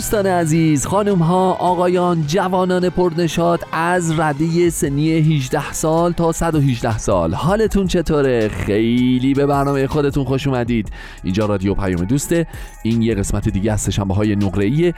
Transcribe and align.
دوستان 0.00 0.26
عزیز 0.26 0.86
خانم 0.86 1.18
ها 1.18 1.52
آقایان 1.52 2.26
جوانان 2.26 2.90
پرنشاد 2.90 3.60
از 3.72 4.20
رده 4.20 4.70
سنی 4.70 5.10
18 5.12 5.72
سال 5.72 6.12
تا 6.12 6.32
118 6.32 6.98
سال. 6.98 7.34
حالتون 7.34 7.86
چطوره؟ 7.86 8.48
خیلی 8.48 9.34
به 9.34 9.46
برنامه 9.46 9.86
خودتون 9.86 10.24
خوش 10.24 10.46
اومدید. 10.46 10.88
اینجا 11.24 11.46
رادیو 11.46 11.74
پیام 11.74 12.04
دوسته. 12.04 12.46
این 12.82 13.02
یه 13.02 13.14
قسمت 13.14 13.48
دیگه 13.48 13.72
از 13.72 13.80
سهشنبه 13.80 14.14
های 14.14 14.36
نقره 14.36 14.94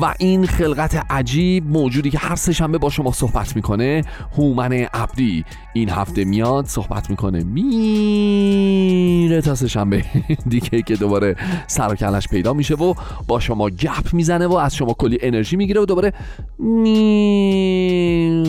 و 0.00 0.14
این 0.18 0.46
خلقت 0.46 1.06
عجیب 1.10 1.66
موجودی 1.70 2.10
که 2.10 2.18
هر 2.18 2.36
سهشنبه 2.36 2.78
با 2.78 2.90
شما 2.90 3.12
صحبت 3.12 3.56
می‌کنه 3.56 4.02
هومن 4.36 4.72
عبدی. 4.72 5.44
این 5.72 5.88
هفته 5.90 6.24
میاد 6.24 6.66
صحبت 6.66 7.10
می‌کنه. 7.10 7.44
میره 7.44 9.40
تا 9.40 9.54
سهشنبه 9.54 10.04
دیگه 10.50 10.82
که 10.82 10.96
دوباره 10.96 11.36
سر 11.66 11.96
و 12.02 12.20
پیدا 12.30 12.52
میشه 12.52 12.74
و 12.74 12.94
با 13.26 13.40
شما 13.40 13.70
گپ 13.70 14.14
می‌زنه. 14.14 14.43
و 14.46 14.54
از 14.54 14.76
شما 14.76 14.94
کلی 14.98 15.18
انرژی 15.20 15.56
می‌گیره 15.56 15.80
و 15.80 15.84
دوباره 15.84 16.12
می 16.58 18.42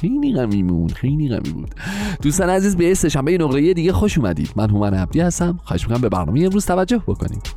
خیلی 0.00 0.34
غمی 0.34 0.62
بود 0.62 0.92
خیلی 0.92 1.28
غمی 1.28 1.52
بود. 1.52 1.70
دوستان 2.22 2.50
عزیز 2.50 2.76
به 2.76 2.94
شنبه 2.94 3.38
نقره 3.38 3.74
دیگه 3.74 3.92
خوش 3.92 4.18
اومدید. 4.18 4.50
من 4.56 4.70
هومن 4.70 4.94
عبدی 4.94 5.20
هستم. 5.20 5.58
خواهش 5.64 5.82
می‌کنم 5.82 6.00
به 6.00 6.08
برنامه 6.08 6.40
امروز 6.40 6.66
توجه 6.66 7.02
بکنید. 7.06 7.48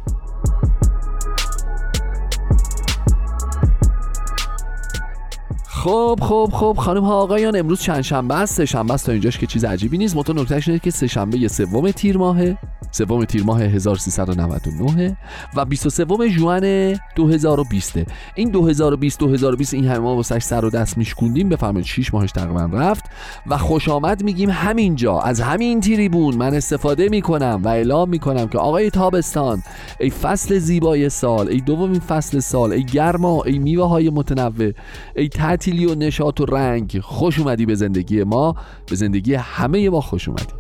خب 5.88 6.20
خب 6.22 6.50
خب 6.54 6.76
خانم 6.80 7.04
ها 7.04 7.14
آقایان 7.14 7.56
امروز 7.56 7.82
چند 7.82 8.02
شنبه 8.02 8.36
است؟ 8.36 8.56
سه 8.56 8.66
شنبه 8.66 8.94
است 8.94 9.06
تا 9.06 9.12
اینجاش 9.12 9.38
که 9.38 9.48
چیز 9.48 9.66
عجیبی 9.66 9.98
نیست. 9.98 10.16
متو 10.16 10.34
نکتهش 10.34 10.68
اینه 10.68 10.80
که 10.80 10.92
سه 10.92 11.08
شنبه 11.08 11.48
سوم 11.48 11.92
تیر 11.92 12.18
ماهه. 12.18 12.58
سوم 12.92 13.26
تیر 13.26 13.44
ماه 13.44 13.62
1399 13.62 15.18
و 15.56 15.66
23 15.66 16.30
ژوئن 16.30 16.96
2020 17.16 18.00
این 18.36 18.50
2020 18.50 19.20
2020 19.20 19.74
این 19.74 19.86
همه 19.86 20.00
ما 20.00 20.16
واسش 20.16 20.44
سر 20.44 20.66
و 20.66 20.70
دست 20.70 20.98
میشکوندیم. 20.98 21.50
بفرمایید 21.50 21.86
6 21.86 22.14
ماهش 22.14 22.32
تقریبا 22.32 22.70
رفت 22.74 23.06
و 23.48 23.58
خوش 23.58 23.90
آمد 23.90 24.24
میگیم 24.24 24.50
همینجا. 24.50 25.20
از 25.20 25.42
همین 25.42 25.82
تریبون 25.82 26.36
من 26.36 26.54
استفاده 26.54 27.10
می‌کنم 27.10 27.62
و 27.64 27.68
اعلام 27.68 28.10
می‌کنم 28.10 28.48
که 28.48 28.58
آقای 28.58 28.90
تابستان 28.90 29.64
ای 30.00 30.10
فصل 30.10 30.60
زیبای 30.60 31.10
سال 31.10 31.48
ای 31.48 31.62
دومین 31.62 32.00
فصل 32.00 32.40
سال 32.40 32.72
ای 32.74 32.84
گرما 32.84 33.44
ای 33.44 33.60
میوه 33.60 33.88
های 33.88 34.10
متنوع 34.10 34.72
ای 35.16 35.30
تعطیلی 35.78 35.86
و 35.86 35.96
نشاط 35.96 36.42
و 36.42 36.46
رنگ. 36.46 37.00
خوش 37.00 37.40
اومدی 37.40 37.66
به 37.66 37.76
زندگی 37.76 38.24
ما. 38.24 38.56
به 38.90 38.96
زندگی 38.96 39.34
همه 39.34 39.90
ما 39.90 40.02
خوش 40.02 40.28
اومدی. 40.28 40.54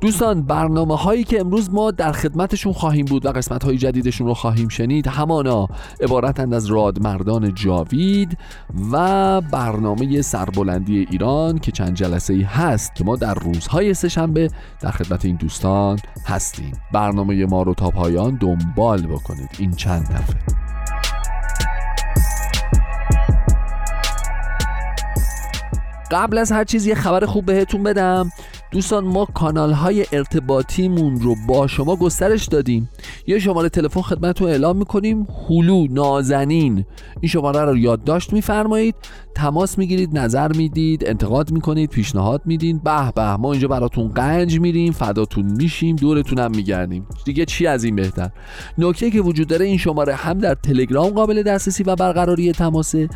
دوستان 0.00 0.42
برنامه 0.42 0.96
هایی 0.96 1.24
که 1.24 1.40
امروز 1.40 1.70
ما 1.70 1.90
در 1.90 2.12
خدمتشون 2.12 2.72
خواهیم 2.72 3.04
بود 3.04 3.26
و 3.26 3.32
قسمت 3.32 3.64
های 3.64 3.76
جدیدشون 3.76 4.26
رو 4.26 4.34
خواهیم 4.34 4.68
شنید 4.68 5.06
همانا 5.06 5.68
عبارتند 6.00 6.54
از 6.54 6.66
رادمردان 6.66 7.54
جاوید 7.54 8.38
و 8.92 9.40
برنامه 9.40 10.22
سربلندی 10.22 11.06
ایران 11.10 11.58
که 11.58 11.72
چند 11.72 11.94
جلسه 11.94 12.34
ای 12.34 12.42
هست 12.42 12.94
که 12.94 13.04
ما 13.04 13.16
در 13.16 13.34
روزهای 13.34 13.94
سهشنبه 13.94 14.48
در 14.80 14.90
خدمت 14.90 15.24
این 15.24 15.36
دوستان 15.36 15.98
هستیم. 16.26 16.72
برنامه 16.92 17.46
ما 17.46 17.62
رو 17.62 17.74
تا 17.74 17.90
پایان 17.90 18.34
دنبال 18.36 19.06
بکنید. 19.06 19.50
این 19.58 19.70
چند 19.70 20.02
دفعه. 20.02 20.65
قبل 26.10 26.38
از 26.38 26.52
هر 26.52 26.64
چیز 26.64 26.86
یه 26.86 26.94
خبر 26.94 27.26
خوب 27.26 27.46
بهتون 27.46 27.82
بدم. 27.82 28.32
دوستان 28.70 29.04
ما 29.04 29.24
کانال 29.24 29.72
های 29.72 30.06
ارتباطیمون 30.12 31.20
رو 31.20 31.34
با 31.48 31.66
شما 31.66 31.96
گسترش 31.96 32.46
دادیم. 32.46 32.90
یه 33.26 33.38
شماره 33.38 33.68
تلفن 33.68 34.02
خدمتتون 34.02 34.48
اعلام 34.48 34.76
می‌کنیم. 34.76 35.26
هلو 35.48 35.86
نازنین. 35.90 36.84
این 37.20 37.28
شماره 37.28 37.60
رو 37.60 37.76
یادداشت 37.76 38.32
میفرمایید. 38.32 38.94
تماس 39.34 39.78
می‌گیرید 39.78 40.18
نظر 40.18 40.52
می‌دید 40.52 41.08
انتقاد 41.08 41.50
می‌کنید 41.50 41.90
پیشنهاد 41.90 42.42
میدین 42.44 42.78
به 42.78 43.12
به 43.14 43.36
ما 43.36 43.52
اینجا 43.52 43.68
براتون 43.68 44.08
قنج 44.08 44.60
میریم 44.60 44.92
فداتون 44.92 45.44
میشیم 45.44 45.96
دورتون 45.96 46.38
هم 46.38 46.50
میگردیم. 46.50 47.06
دیگه 47.24 47.44
چی 47.44 47.66
از 47.66 47.84
این 47.84 47.96
بهتر؟ 47.96 48.30
نکته 48.78 49.10
که 49.10 49.20
وجود 49.20 49.48
داره 49.48 49.64
این 49.64 49.78
شماره 49.78 50.14
هم 50.14 50.38
در 50.38 50.54
تلگرام 50.54 51.08
قابل 51.08 51.42
دسترسی 51.42 51.82
و 51.82 51.96
برقراری 51.96 52.52
تماسه 52.52 53.08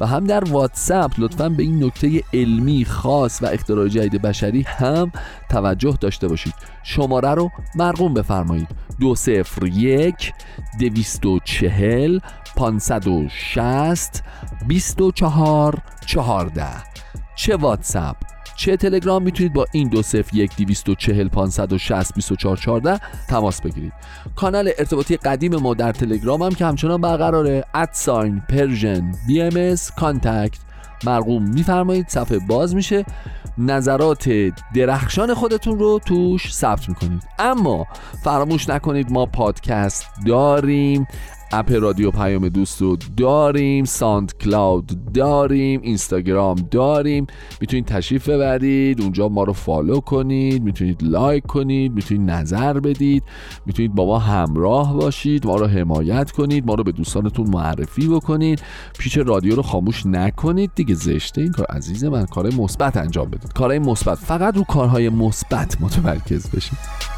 و 0.00 0.06
هم 0.06 0.24
در 0.24 0.44
واتساپ. 0.44 1.12
لطفا 1.18 1.48
به 1.48 1.62
این 1.62 1.84
نکته 1.84 2.22
علمی 2.34 2.84
خاص 2.84 3.42
و 3.42 3.46
اختراع 3.46 3.88
جدید 3.88 4.22
بشری 4.22 4.62
هم 4.62 5.07
توجه 5.48 5.98
داشته 6.00 6.28
باشید. 6.28 6.54
شماره 6.82 7.34
رو 7.34 7.50
مرقوم 7.74 8.14
بفرمایید. 8.14 8.68
دو 9.00 9.14
صفر 9.14 9.66
یک 9.66 10.32
دویست 10.80 11.26
و 11.26 11.38
چهل 11.44 12.18
پانصد 12.56 13.08
و 13.08 13.28
شست 13.28 14.22
بیست 14.66 15.02
و 15.02 15.12
چهار 15.12 15.78
چهارده. 16.06 16.66
چه 17.36 17.56
واتساپ؟ 17.56 18.16
چه 18.56 18.76
تلگرام 18.76 19.22
می‌تونید 19.22 19.52
با 19.52 19.66
این 19.72 19.88
دو 19.88 20.02
صفر 20.02 20.36
یک 20.36 20.56
دیویست 20.56 20.88
و 20.88 20.94
چهل 20.94 21.28
پانصد 21.28 21.72
و 21.72 21.78
شست 21.78 22.14
بیست 22.14 22.32
و 22.32 22.36
چهار 22.36 22.56
چهارده 22.56 23.00
تماس 23.28 23.60
بگیرید. 23.60 23.92
کانال 24.36 24.70
ارتباطی 24.78 25.16
قدیم 25.16 25.56
ما 25.56 25.74
در 25.74 25.92
تلگرام 25.92 26.42
هم 26.42 26.54
که 26.54 26.66
همچنان 26.66 27.00
برقراره. 27.00 27.64
at 27.74 28.40
sign 28.40 29.12
Persian 29.26 29.42
BMS 29.42 29.76
contact 29.96 30.58
مرقوم 31.04 31.42
میفرمایید 31.42 32.08
صفحه 32.08 32.38
باز 32.38 32.74
میشه. 32.74 33.04
نظرات 33.58 34.28
درخشان 34.74 35.34
خودتون 35.34 35.78
رو 35.78 36.00
توش 36.04 36.54
ثبت 36.54 36.88
می‌کنید. 36.88 37.22
اما 37.38 37.86
فراموش 38.24 38.68
نکنید 38.68 39.12
ما 39.12 39.26
پادکست 39.26 40.06
داریم. 40.26 41.06
app 41.52 41.72
رادیو 41.72 42.10
پیام 42.10 42.48
دوست 42.48 42.82
رو 42.82 42.96
داریم 43.16 43.84
SoundCloud 43.84 45.12
داریم 45.12 45.80
اینستاگرام 45.82 46.56
داریم. 46.70 47.26
می‌تونید 47.60 47.84
تشریف 47.84 48.28
ببرید 48.28 49.00
اونجا 49.00 49.28
ما 49.28 49.44
رو 49.44 49.52
follow 49.52 50.00
کنید 50.00 50.62
می‌تونید 50.62 51.02
like 51.02 51.46
کنید 51.46 51.92
می‌تونید 51.94 52.30
نظر 52.30 52.80
بدید. 52.80 53.22
می‌تونید 53.66 53.94
با 53.94 54.06
ما 54.06 54.18
همراه 54.18 54.94
باشید 54.94 55.46
ما 55.46 55.56
رو 55.56 55.66
حمایت 55.66 56.30
کنید 56.30 56.66
ما 56.66 56.74
رو 56.74 56.84
به 56.84 56.92
دوستانتون 56.92 57.46
معرفی 57.50 58.08
بکنید. 58.08 58.62
پیش 58.98 59.16
رادیو 59.16 59.54
رو 59.54 59.62
خاموش 59.62 60.06
نکنید 60.06 60.70
دیگه 60.74 60.94
زشته 60.94 61.40
این 61.40 61.52
کار 61.52 61.66
عزیز 61.66 62.04
من. 62.04 62.26
کارهای 62.26 62.56
مثبت 62.56 62.96
انجام 62.96 63.30
بدید. 63.30 63.52
کارهای 63.52 63.78
مثبت. 63.78 64.18
فقط 64.18 64.56
رو 64.56 64.64
کارهای 64.64 65.08
مثبت 65.08 65.76
متمرکز 65.80 66.50
بشید. 66.50 67.17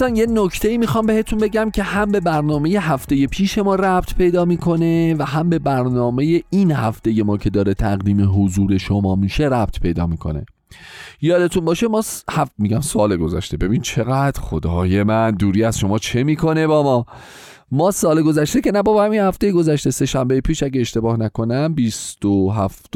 دوستان 0.00 0.16
یه 0.16 0.26
نکته 0.26 0.68
ای 0.68 0.78
می‌خوام 0.78 1.06
بهتون 1.06 1.38
بگم 1.38 1.70
که 1.70 1.82
هم 1.82 2.12
به 2.12 2.20
برنامه 2.20 2.68
هفته 2.68 3.26
پیش 3.26 3.58
ما 3.58 3.74
ربط 3.74 4.14
پیدا 4.14 4.44
می‌کنه 4.44 5.14
و 5.14 5.24
هم 5.24 5.48
به 5.48 5.58
برنامه 5.58 6.42
این 6.50 6.72
هفته 6.72 7.22
ما 7.22 7.36
که 7.36 7.50
داره 7.50 7.74
تقدیم 7.74 8.44
حضور 8.44 8.78
شما 8.78 9.14
میشه 9.14 9.44
ربط 9.44 9.80
پیدا 9.80 10.06
می‌کنه. 10.06 10.44
یادتون 11.20 11.64
باشه 11.64 11.88
ما 11.88 12.02
هفت 12.30 12.52
میگم 12.58 12.80
سال 12.80 13.16
گذشته. 13.16 13.56
ببین 13.56 13.80
چقدر 13.80 14.40
خدای 14.40 15.02
من 15.02 15.30
دوری 15.30 15.64
از 15.64 15.78
شما 15.78 15.98
چه 15.98 16.22
می‌کنه 16.22 16.66
با 16.66 16.82
ما 16.82 17.06
ما 17.72 17.90
سال 17.90 18.22
گذشته 18.22 18.60
که 18.60 18.72
نه 18.72 18.82
بابا 18.82 19.04
همین 19.04 19.20
هفته 19.20 19.52
گذشته 19.52 19.90
سه 19.90 20.06
شنبه 20.06 20.40
پیش 20.40 20.62
اگه 20.62 20.80
اشتباه 20.80 21.16
نکنم 21.16 21.74
27 21.74 22.86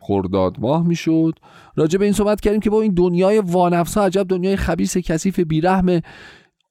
خرداد 0.00 0.56
ماه 0.60 0.86
می‌شد. 0.86 1.38
راجع 1.76 1.98
به 1.98 2.04
این 2.04 2.14
صحبت 2.14 2.40
کردیم 2.40 2.60
که 2.60 2.70
با 2.70 2.82
این 2.82 2.94
دنیای 2.94 3.38
وانفس 3.38 3.98
ها 3.98 4.04
عجب 4.04 4.26
دنیای 4.28 4.56
خبیث 4.56 4.96
کثیف 4.96 5.40
بیرحم 5.40 6.00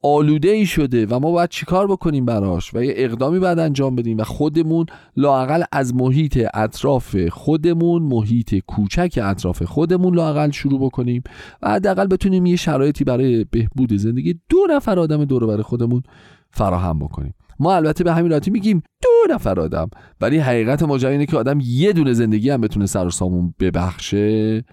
آلوده 0.03 0.49
ای 0.49 0.65
شده 0.65 1.05
و 1.05 1.19
ما 1.19 1.31
باید 1.31 1.49
چیکار 1.49 1.87
بکنیم 1.87 2.25
براش 2.25 2.73
و 2.73 2.83
یه 2.83 2.93
اقدامی 2.97 3.39
باید 3.39 3.59
انجام 3.59 3.95
بدیم 3.95 4.17
و 4.17 4.23
خودمون 4.23 4.85
لاقل 5.17 5.63
از 5.71 5.95
محیط 5.95 6.47
اطراف 6.53 7.27
خودمون 7.27 8.01
محیط 8.01 8.55
کوچک 8.67 9.19
اطراف 9.23 9.63
خودمون 9.63 10.15
لاقل 10.15 10.51
شروع 10.51 10.79
بکنیم 10.79 11.23
و 11.61 11.69
حداقل 11.69 12.07
بتونیم 12.07 12.45
یه 12.45 12.55
شرایطی 12.55 13.03
برای 13.03 13.43
بهبود 13.43 13.93
زندگی 13.93 14.39
دو 14.49 14.57
نفر 14.69 14.99
آدم 14.99 15.25
دور 15.25 15.45
برای 15.45 15.63
خودمون 15.63 16.03
فراهم 16.51 16.99
بکنیم. 16.99 17.33
ما 17.59 17.75
البته 17.75 18.03
به 18.03 18.13
همین 18.13 18.31
راحتی 18.31 18.51
میگیم 18.51 18.83
دو 19.03 19.33
نفر 19.33 19.59
آدم 19.59 19.89
ولی 20.21 20.37
حقیقت 20.37 20.83
ماجرا 20.83 21.09
اینه 21.09 21.25
که 21.25 21.37
آدم 21.37 21.59
یه 21.63 21.93
دونه 21.93 22.13
زندگی 22.13 22.49
هم 22.49 22.61
بتونه 22.61 22.85
سر 22.85 23.07
و 23.07 23.09
سامون 23.09 23.53
ببخشه. 23.59 24.65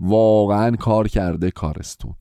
واقعا 0.00 0.76
کار 0.76 1.08
کرده 1.08 1.50
کارستون 1.50 2.14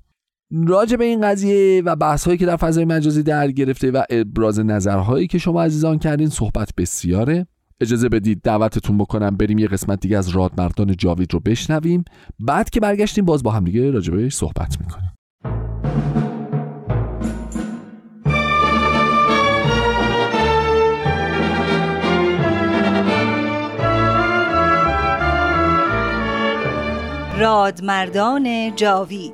راجع 0.52 0.98
به 0.98 1.06
این 1.06 1.22
قضیه 1.22 1.82
و 1.86 1.96
بحث 1.96 2.26
هایی 2.26 2.38
که 2.38 2.46
در 2.46 2.56
فضای 2.56 2.86
مجازی 2.86 3.24
در 3.24 3.52
گرفته 3.52 3.92
و 3.92 4.04
ابراز 4.10 4.60
نظرهایی 4.60 5.28
که 5.28 5.38
شما 5.38 5.64
عزیزان 5.64 6.00
کردین 6.00 6.30
صحبت 6.30 6.70
بسیاره. 6.78 7.48
اجازه 7.82 8.10
بدید 8.10 8.42
دعوتتون 8.42 8.98
بکنم 8.98 9.38
بریم 9.38 9.58
یه 9.58 9.68
قسمت 9.68 10.00
دیگه 10.00 10.18
از 10.18 10.30
رادمردان 10.30 10.96
جاوید 10.96 11.34
رو 11.34 11.40
بشنویم. 11.40 12.04
بعد 12.40 12.70
که 12.70 12.80
برگشتیم 12.80 13.26
باز 13.26 13.44
با 13.44 13.52
هم 13.52 13.64
دیگه 13.64 13.92
راجع 13.92 14.30
صحبت 14.30 14.78
می‌کنیم. 14.80 15.14
رادمردان 27.40 28.76
جاوید 28.76 29.34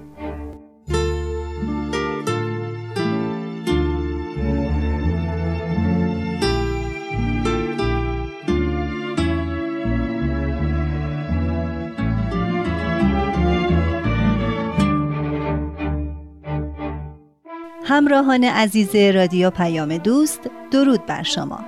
همراهان 17.91 18.43
عزیز 18.43 18.95
رادیو 18.95 19.49
پیام 19.49 19.97
دوست 19.97 20.39
درود 20.71 21.05
بر 21.05 21.23
شما. 21.23 21.59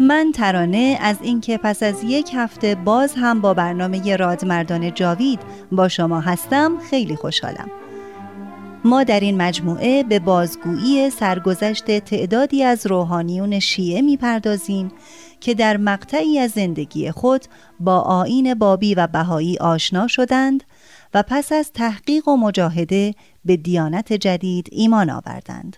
من 0.00 0.32
ترانه 0.34 0.98
از 1.00 1.16
اینکه 1.22 1.58
پس 1.58 1.82
از 1.82 2.04
یک 2.04 2.30
هفته 2.34 2.74
باز 2.74 3.14
هم 3.16 3.40
با 3.40 3.54
برنامه 3.54 4.16
رادمردان 4.16 4.94
جاوید 4.94 5.40
با 5.72 5.88
شما 5.88 6.20
هستم 6.20 6.78
خیلی 6.90 7.16
خوشحالم. 7.16 7.70
ما 8.84 9.04
در 9.04 9.20
این 9.20 9.42
مجموعه 9.42 10.02
به 10.02 10.18
بازگویی 10.18 11.10
سرگذشت 11.10 11.98
تعدادی 11.98 12.64
از 12.64 12.86
روحانیون 12.86 13.58
شیعه 13.58 14.02
می‌پردازیم 14.02 14.92
که 15.40 15.54
در 15.54 15.76
مقطعی 15.76 16.38
از 16.38 16.50
زندگی 16.50 17.10
خود 17.10 17.44
با 17.80 18.00
آین 18.00 18.54
بابی 18.54 18.94
و 18.94 19.06
بهایی 19.06 19.58
آشنا 19.58 20.06
شدند 20.06 20.64
و 21.14 21.22
پس 21.22 21.52
از 21.52 21.72
تحقیق 21.72 22.28
و 22.28 22.36
مجاهده 22.36 23.14
به 23.44 23.56
دیانت 23.56 24.12
جدید 24.12 24.68
ایمان 24.72 25.10
آوردند. 25.10 25.76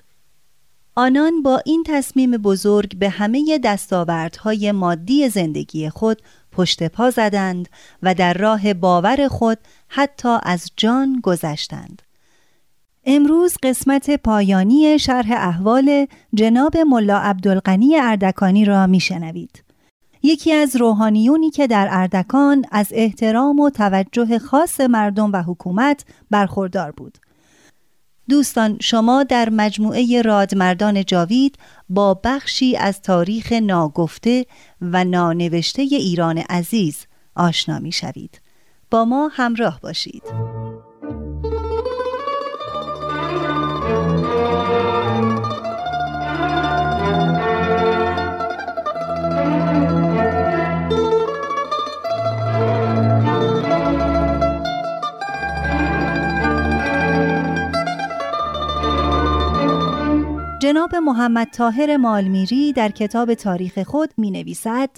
آنان 0.95 1.43
با 1.43 1.61
این 1.65 1.85
تصمیم 1.87 2.31
بزرگ 2.31 2.99
به 2.99 3.09
همه 3.09 3.59
دستاوردهای 3.65 4.73
مادی 4.73 5.29
زندگی 5.29 5.91
خود 5.91 6.23
پشت 6.53 6.83
پا 6.89 7.11
زدند 7.11 7.69
و 8.03 8.15
در 8.15 8.35
راه 8.35 8.75
باور 8.75 9.29
خود 9.29 9.59
حتی 9.89 10.39
از 10.43 10.71
جان 10.77 11.21
گذشتند. 11.23 12.03
امروز 13.07 13.57
قسمت 13.63 14.11
پایانی 14.11 14.99
شرح 14.99 15.31
احوال 15.31 16.07
جناب 16.35 16.77
ملا 16.77 17.19
عبدالغنی 17.19 17.97
اردکانی 17.97 18.65
را 18.65 18.87
میشنوید. 18.87 19.65
یکی 20.23 20.53
از 20.53 20.77
روحانیونی 20.77 21.51
که 21.51 21.67
در 21.67 21.89
اردکان 21.91 22.65
از 22.71 22.89
احترام 22.91 23.61
و 23.61 23.71
توجه 23.71 24.39
خاص 24.39 24.81
مردم 24.81 25.33
و 25.33 25.43
حکومت 25.43 26.05
برخوردار 26.31 26.91
بود. 26.91 27.19
دوستان 28.29 28.79
شما 28.81 29.23
در 29.23 29.51
مجموعه 29.51 30.23
رادمردان 30.23 31.05
جاوید 31.05 31.59
با 31.89 32.21
بخشی 32.25 32.77
از 32.77 33.03
تاریخ 33.03 33.53
ناگفته 33.53 34.47
و 34.81 35.05
نانوشته 35.05 35.83
ایران 35.83 36.39
عزیز 36.39 37.07
آشنا 37.37 37.79
می 37.79 37.93
شوید. 37.93 38.41
با 38.91 39.05
ما 39.05 39.31
همراه 39.33 39.81
باشید. 39.81 40.23
جناب 60.85 61.03
محمد 61.03 61.49
تاهر 61.53 61.97
مالمیری 61.97 62.73
در 62.73 62.89
کتاب 62.89 63.35
تاریخ 63.35 63.79
خود 63.79 64.15
می 64.17 64.31
نویسد 64.31 64.91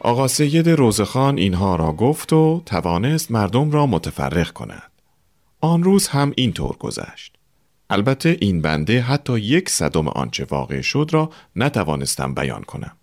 آقا 0.00 0.28
سید 0.28 0.68
روزخان 0.68 1.38
اینها 1.38 1.76
را 1.76 1.92
گفت 1.92 2.32
و 2.32 2.62
توانست 2.66 3.30
مردم 3.30 3.70
را 3.70 3.86
متفرق 3.86 4.50
کند. 4.50 4.92
آن 5.60 5.82
روز 5.82 6.08
هم 6.08 6.32
اینطور 6.36 6.76
گذشت. 6.76 7.36
البته 7.90 8.36
این 8.40 8.62
بنده 8.62 9.00
حتی 9.00 9.38
یک 9.38 9.68
صدم 9.68 10.08
آنچه 10.08 10.46
واقع 10.50 10.80
شد 10.80 11.08
را 11.12 11.30
نتوانستم 11.56 12.34
بیان 12.34 12.62
کنم. 12.62 12.96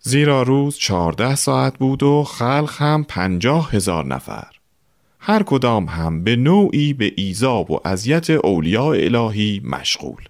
زیرا 0.00 0.42
روز 0.42 0.76
چهارده 0.76 1.34
ساعت 1.34 1.78
بود 1.78 2.02
و 2.02 2.24
خلق 2.24 2.72
هم 2.76 3.04
پنجاه 3.04 3.70
هزار 3.70 4.06
نفر. 4.06 4.61
هر 5.24 5.42
کدام 5.42 5.84
هم 5.84 6.24
به 6.24 6.36
نوعی 6.36 6.92
به 6.92 7.12
ایزاب 7.16 7.70
و 7.70 7.80
اذیت 7.84 8.30
اولیاء 8.30 8.94
الهی 8.94 9.60
مشغول. 9.64 10.22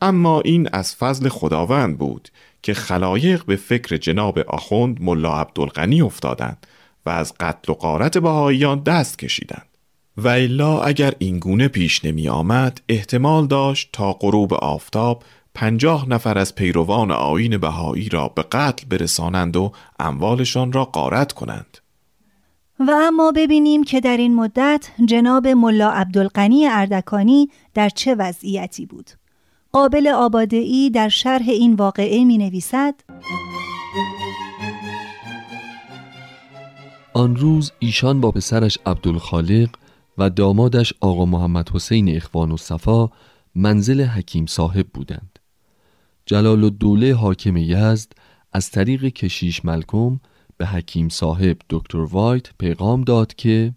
اما 0.00 0.40
این 0.40 0.68
از 0.72 0.96
فضل 0.96 1.28
خداوند 1.28 1.98
بود 1.98 2.28
که 2.62 2.74
خلایق 2.74 3.44
به 3.44 3.56
فکر 3.56 3.96
جناب 3.96 4.38
آخوند 4.38 5.02
ملا 5.02 5.40
عبدالغنی 5.40 6.02
افتادند 6.02 6.66
و 7.06 7.10
از 7.10 7.34
قتل 7.40 7.72
و 7.72 7.74
قارت 7.74 8.18
بهاییان 8.18 8.82
دست 8.82 9.18
کشیدند. 9.18 9.68
و 10.16 10.28
الا 10.28 10.80
اگر 10.80 11.14
این 11.18 11.38
گونه 11.38 11.68
پیش 11.68 12.04
نمی 12.04 12.28
آمد 12.28 12.80
احتمال 12.88 13.46
داشت 13.46 13.88
تا 13.92 14.12
غروب 14.12 14.54
آفتاب 14.54 15.22
پنجاه 15.54 16.08
نفر 16.08 16.38
از 16.38 16.54
پیروان 16.54 17.10
آین 17.10 17.58
بهایی 17.58 18.08
را 18.08 18.28
به 18.28 18.42
قتل 18.42 18.86
برسانند 18.88 19.56
و 19.56 19.72
اموالشان 19.98 20.72
را 20.72 20.84
قارت 20.84 21.32
کنند. 21.32 21.78
و 22.80 22.90
اما 22.90 23.32
ببینیم 23.36 23.84
که 23.84 24.00
در 24.00 24.16
این 24.16 24.34
مدت 24.34 24.88
جناب 25.04 25.48
ملا 25.48 25.90
عبدالقنی 25.90 26.66
اردکانی 26.66 27.48
در 27.74 27.88
چه 27.88 28.14
وضعیتی 28.14 28.86
بود. 28.86 29.10
قابل 29.72 30.08
آبادهی 30.08 30.90
در 30.90 31.08
شرح 31.08 31.48
این 31.48 31.74
واقعه 31.74 32.24
می 32.24 32.38
نویسد 32.38 32.94
آن 37.14 37.36
روز 37.36 37.72
ایشان 37.78 38.20
با 38.20 38.30
پسرش 38.30 38.78
عبدالخالق 38.86 39.68
و 40.18 40.30
دامادش 40.30 40.94
آقا 41.00 41.24
محمد 41.24 41.68
حسین 41.68 42.16
اخوان 42.16 42.52
و 42.52 42.56
صفا 42.56 43.10
منزل 43.54 44.04
حکیم 44.04 44.46
صاحب 44.46 44.86
بودند 44.94 45.38
جلال 46.26 46.64
الدوله 46.64 47.14
حاکم 47.14 47.56
یزد 47.56 48.12
از 48.52 48.70
طریق 48.70 49.04
کشیش 49.04 49.64
ملکم 49.64 50.20
به 50.56 50.66
حکیم 50.66 51.08
صاحب 51.08 51.56
دکتر 51.70 51.98
وایت 51.98 52.46
پیغام 52.58 53.04
داد 53.04 53.34
که 53.34 53.74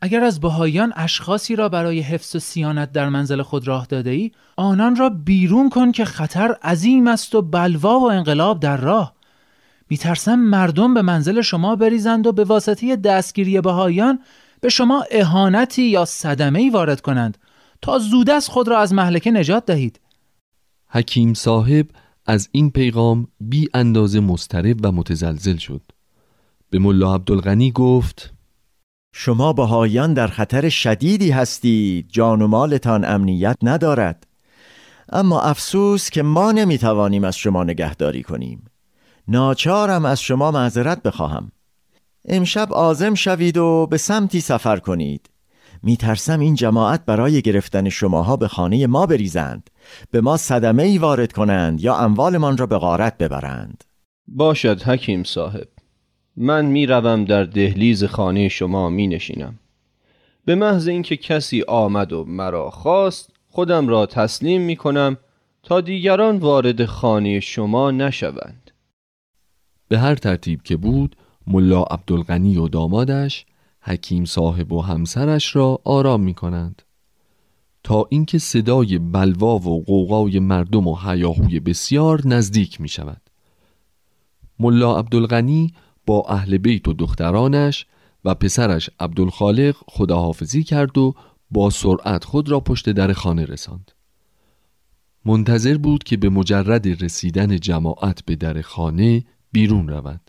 اگر 0.00 0.24
از 0.24 0.40
بهایان 0.40 0.92
اشخاصی 0.96 1.56
را 1.56 1.68
برای 1.68 2.00
حفظ 2.00 2.36
و 2.36 2.38
سیانت 2.38 2.92
در 2.92 3.08
منزل 3.08 3.42
خود 3.42 3.68
راه 3.68 3.86
داده 3.86 4.10
ای 4.10 4.30
آنان 4.56 4.96
را 4.96 5.08
بیرون 5.08 5.68
کن 5.68 5.92
که 5.92 6.04
خطر 6.04 6.56
عظیم 6.62 7.06
است 7.06 7.34
و 7.34 7.42
بلوا 7.42 8.00
و 8.00 8.10
انقلاب 8.10 8.60
در 8.60 8.76
راه. 8.76 9.14
میترسم 9.90 10.34
مردم 10.34 10.94
به 10.94 11.02
منزل 11.02 11.40
شما 11.40 11.76
بریزند 11.76 12.26
و 12.26 12.32
به 12.32 12.44
واسطه 12.44 12.96
دستگیری 12.96 13.60
بهایان 13.60 14.18
به 14.60 14.68
شما 14.68 15.04
اهانتی 15.10 15.82
یا 15.82 16.04
صدمه 16.04 16.58
ای 16.58 16.70
وارد 16.70 17.00
کنند 17.00 17.38
تا 17.82 17.98
زودست 17.98 18.50
خود 18.50 18.68
را 18.68 18.78
از 18.78 18.92
محلکه 18.92 19.30
نجات 19.30 19.66
دهید. 19.66 20.00
حکیم 20.88 21.34
صاحب 21.34 21.86
از 22.26 22.48
این 22.52 22.70
پیغام 22.70 23.26
بی 23.40 23.68
اندازه 23.74 24.20
مسترب 24.20 24.76
و 24.82 24.92
متزلزل 24.92 25.56
شد. 25.56 25.82
به 26.70 26.78
ملا 26.78 27.14
عبدالغنی 27.14 27.70
گفت 27.70 28.34
شما 29.12 29.52
بهایان 29.52 30.14
در 30.14 30.26
خطر 30.26 30.68
شدیدی 30.68 31.30
هستید 31.30 32.08
جان 32.08 32.42
و 32.42 32.46
مالتان 32.46 33.04
امنیت 33.04 33.56
ندارد. 33.62 34.26
اما 35.12 35.40
افسوس 35.40 36.10
که 36.10 36.22
ما 36.22 36.52
نمی‌توانیم 36.52 37.24
از 37.24 37.36
شما 37.36 37.64
نگهداری 37.64 38.22
کنیم. 38.22 38.64
ناچارم 39.28 40.04
از 40.04 40.20
شما 40.20 40.50
معذرت 40.50 41.02
بخواهم. 41.02 41.52
امشب 42.24 42.72
آزم 42.72 43.14
شوید 43.14 43.56
و 43.56 43.86
به 43.90 43.96
سمتی 43.96 44.40
سفر 44.40 44.76
کنید. 44.76 45.30
میترسم 45.82 46.40
این 46.40 46.54
جماعت 46.54 47.04
برای 47.04 47.42
گرفتن 47.42 47.88
شماها 47.88 48.36
به 48.36 48.48
خانه 48.48 48.86
ما 48.86 49.06
بریزند. 49.06 49.70
به 50.10 50.20
ما 50.20 50.36
صدمه 50.36 50.82
ای 50.82 50.98
وارد 50.98 51.32
کنند 51.32 51.80
یا 51.80 51.96
اموالمان 51.96 52.56
را 52.56 52.66
به 52.66 52.78
غارت 52.78 53.18
ببرند. 53.18 53.84
باشد 54.28 54.82
حکیم 54.82 55.24
صاحب. 55.24 55.68
من 56.40 56.66
می‌روم 56.66 57.24
در 57.24 57.44
دهلیز 57.44 58.04
خانه 58.04 58.48
شما 58.48 58.88
می 58.88 59.06
نشینم 59.06 59.58
به 60.44 60.54
محض 60.54 60.88
اینکه 60.88 61.16
کسی 61.16 61.62
آمد 61.68 62.12
و 62.12 62.24
مرا 62.24 62.70
خواست 62.70 63.30
خودم 63.48 63.88
را 63.88 64.06
تسلیم 64.06 64.62
می 64.62 64.76
کنم 64.76 65.16
تا 65.62 65.80
دیگران 65.80 66.36
وارد 66.38 66.84
خانه 66.84 67.40
شما 67.40 67.90
نشوند. 67.90 68.70
به 69.88 69.98
هر 69.98 70.14
ترتیب 70.14 70.62
که 70.62 70.76
بود 70.76 71.16
ملا 71.46 71.82
عبدالغنی 71.82 72.56
و 72.56 72.68
دامادش 72.68 73.46
حکیم 73.80 74.24
صاحب 74.24 74.72
و 74.72 74.80
همسرش 74.80 75.56
را 75.56 75.80
آرام 75.84 76.20
می 76.20 76.34
کنند 76.34 76.82
تا 77.84 78.06
اینکه 78.10 78.38
صدای 78.38 78.98
بلوا 78.98 79.58
و 79.58 79.84
قوقای 79.84 80.38
مردم 80.38 80.86
و 80.86 80.96
حیاهوی 80.96 81.60
بسیار 81.60 82.26
نزدیک 82.26 82.80
می 82.80 82.88
شود 82.88 83.20
ملا 84.58 84.98
عبدالغنی 84.98 85.72
با 86.08 86.24
اهل 86.28 86.58
بیت 86.58 86.88
و 86.88 86.92
دخترانش 86.92 87.86
و 88.24 88.34
پسرش 88.34 88.90
عبدالخالق 89.00 89.76
خداحافظی 89.86 90.64
کرد 90.64 90.98
و 90.98 91.14
با 91.50 91.70
سرعت 91.70 92.24
خود 92.24 92.48
را 92.48 92.60
پشت 92.60 92.90
در 92.90 93.12
خانه 93.12 93.44
رساند. 93.44 93.92
منتظر 95.24 95.76
بود 95.76 96.04
که 96.04 96.16
به 96.16 96.28
مجرد 96.28 97.04
رسیدن 97.04 97.56
جماعت 97.56 98.24
به 98.24 98.36
در 98.36 98.60
خانه 98.60 99.24
بیرون 99.52 99.88
رود. 99.88 100.20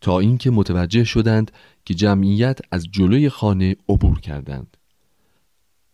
تا 0.00 0.18
اینکه 0.18 0.50
متوجه 0.50 1.04
شدند 1.04 1.52
که 1.84 1.94
جمعیت 1.94 2.58
از 2.70 2.86
جلوی 2.90 3.28
خانه 3.28 3.76
عبور 3.88 4.20
کردند. 4.20 4.76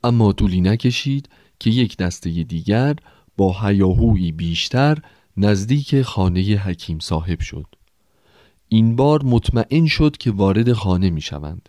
اما 0.04 0.32
طولی 0.32 0.60
نکشید 0.60 1.28
که 1.60 1.70
یک 1.70 1.96
دسته 1.96 2.30
دیگر 2.30 2.96
با 3.36 3.56
هیاهویی 3.60 4.32
بیشتر 4.32 4.98
نزدیک 5.36 6.02
خانه 6.02 6.40
حکیم 6.40 6.98
صاحب 6.98 7.40
شد. 7.40 7.75
این 8.68 8.96
بار 8.96 9.22
مطمئن 9.22 9.86
شد 9.86 10.16
که 10.16 10.30
وارد 10.30 10.72
خانه 10.72 11.10
می 11.10 11.20
شوند 11.20 11.68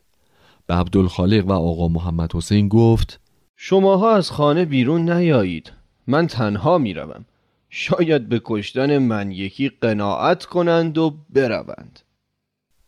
به 0.67 0.73
عبدالخالق 0.73 1.47
و 1.47 1.51
آقا 1.51 1.87
محمد 1.87 2.35
حسین 2.35 2.67
گفت 2.67 3.19
شماها 3.55 4.15
از 4.15 4.31
خانه 4.31 4.65
بیرون 4.65 5.09
نیایید. 5.09 5.71
من 6.07 6.27
تنها 6.27 6.77
می 6.77 6.93
روم. 6.93 7.25
شاید 7.69 8.29
به 8.29 8.41
کشتن 8.45 8.97
من 8.97 9.31
یکی 9.31 9.69
قناعت 9.69 10.45
کنند 10.45 10.97
و 10.97 11.17
بروند. 11.29 11.99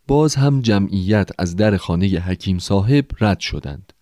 باز 0.07 0.35
هم 0.35 0.61
جمعیت 0.61 1.29
از 1.37 1.55
در 1.55 1.77
خانه 1.77 2.07
حکیم 2.07 2.59
صاحب 2.59 3.05
رد 3.19 3.39
شدند. 3.39 3.93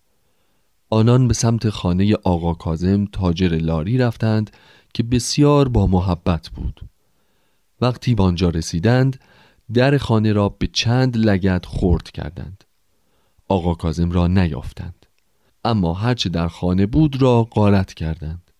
آنان 0.90 1.28
به 1.28 1.34
سمت 1.34 1.70
خانه 1.70 2.16
آقا 2.24 2.54
کازم 2.54 3.06
تاجر 3.06 3.56
لاری 3.56 3.98
رفتند 3.98 4.52
که 4.94 5.04
بسیار 5.04 5.68
با 5.68 5.88
محبت 5.88 6.50
بود. 6.50 6.82
وقتی 7.82 8.16
به 8.16 8.24
آنجا 8.24 8.50
رسیدند 8.50 9.20
در 9.74 9.98
خانه 9.98 10.34
را 10.34 10.50
به 10.50 10.68
چند 10.68 11.18
لگت 11.18 11.66
خورد 11.66 12.12
کردند. 12.12 12.64
آقا 13.48 13.74
کازم 13.74 14.12
را 14.12 14.28
نیافتند. 14.28 15.06
اما 15.66 15.94
هرچه 15.94 16.30
در 16.30 16.48
خانه 16.48 16.86
بود 16.86 17.22
را 17.22 17.44
غارت 17.44 17.94
کردند. 17.94 18.52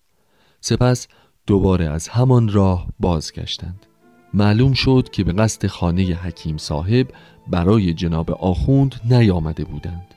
سپس 0.60 1.08
دوباره 1.46 1.90
از 1.90 2.08
همان 2.08 2.48
راه 2.48 2.86
بازگشتند. 3.00 3.86
معلوم 4.34 4.72
شد 4.72 5.08
که 5.12 5.24
به 5.24 5.32
قصد 5.32 5.66
خانه 5.66 6.02
حکیم 6.02 6.56
صاحب 6.56 7.06
برای 7.46 7.94
جناب 7.94 8.30
آخوند 8.30 9.00
نیامده 9.10 9.64
بودند. 9.64 10.14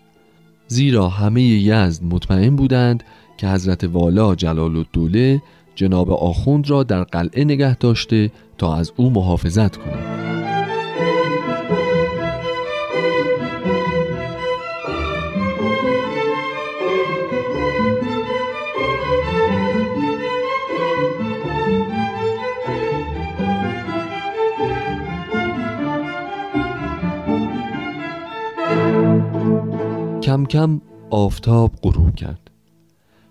زیرا 0.68 1.10
همه 1.10 1.42
یزد 1.42 2.04
مطمئن 2.04 2.56
بودند 2.56 3.04
که 3.38 3.48
حضرت 3.48 3.84
والا 3.84 4.36
جلال 4.36 4.78
الدوله 4.78 5.42
جناب 5.76 6.12
آخوند 6.12 6.70
را 6.70 6.84
در 6.84 7.04
قلعه 7.04 7.44
نگه 7.44 7.76
داشته 7.76 8.32
تا 8.58 8.76
از 8.76 8.92
او 8.96 9.10
محافظت 9.10 9.78
کند. 9.78 10.41
کم 30.32 30.46
کم 30.46 30.82
آفتاب 31.10 31.72
غروب 31.84 32.16
کرد. 32.16 32.52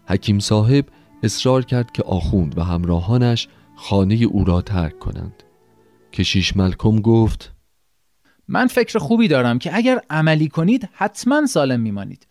حکیم 0.06 0.38
صاحب 0.38 0.84
اصرار 1.22 1.64
کرد 1.64 1.92
که 1.92 2.02
آخوند 2.02 2.58
و 2.58 2.62
همراهانش 2.62 3.48
خانه 3.76 4.14
او 4.14 4.44
را 4.44 4.62
ترک 4.62 4.98
کنند. 4.98 5.42
کشیش 6.12 6.56
ملکم 6.56 7.00
گفت 7.00 7.52
من 8.48 8.66
فکر 8.66 8.98
خوبی 8.98 9.28
دارم 9.28 9.58
که 9.58 9.76
اگر 9.76 10.00
عملی 10.10 10.48
کنید 10.48 10.88
حتما 10.92 11.46
سالم 11.46 11.80
میمانید. 11.80 12.26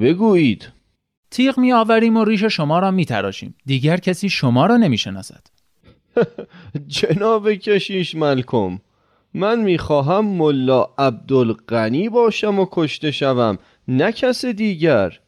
بگویید. 0.00 0.68
تیغ 1.30 1.58
می 1.58 1.72
آوریم 1.72 2.16
و 2.16 2.24
ریش 2.24 2.44
شما 2.44 2.78
را 2.78 2.90
می 2.90 3.04
تراشیم. 3.04 3.54
دیگر 3.66 3.96
کسی 3.96 4.28
شما 4.28 4.66
را 4.66 4.76
نمی 4.76 4.98
شناسد. 4.98 5.46
جناب 6.86 7.52
کشیش 7.52 8.14
ملکم 8.14 8.78
من 9.34 9.60
می‌خواهم 9.60 10.24
ملا 10.24 10.88
عبدالغنی 10.98 12.08
باشم 12.08 12.58
و 12.58 12.66
کشته 12.70 13.10
شوم. 13.10 13.58
نه 13.92 14.12
کس 14.12 14.44
دیگر. 14.44 15.20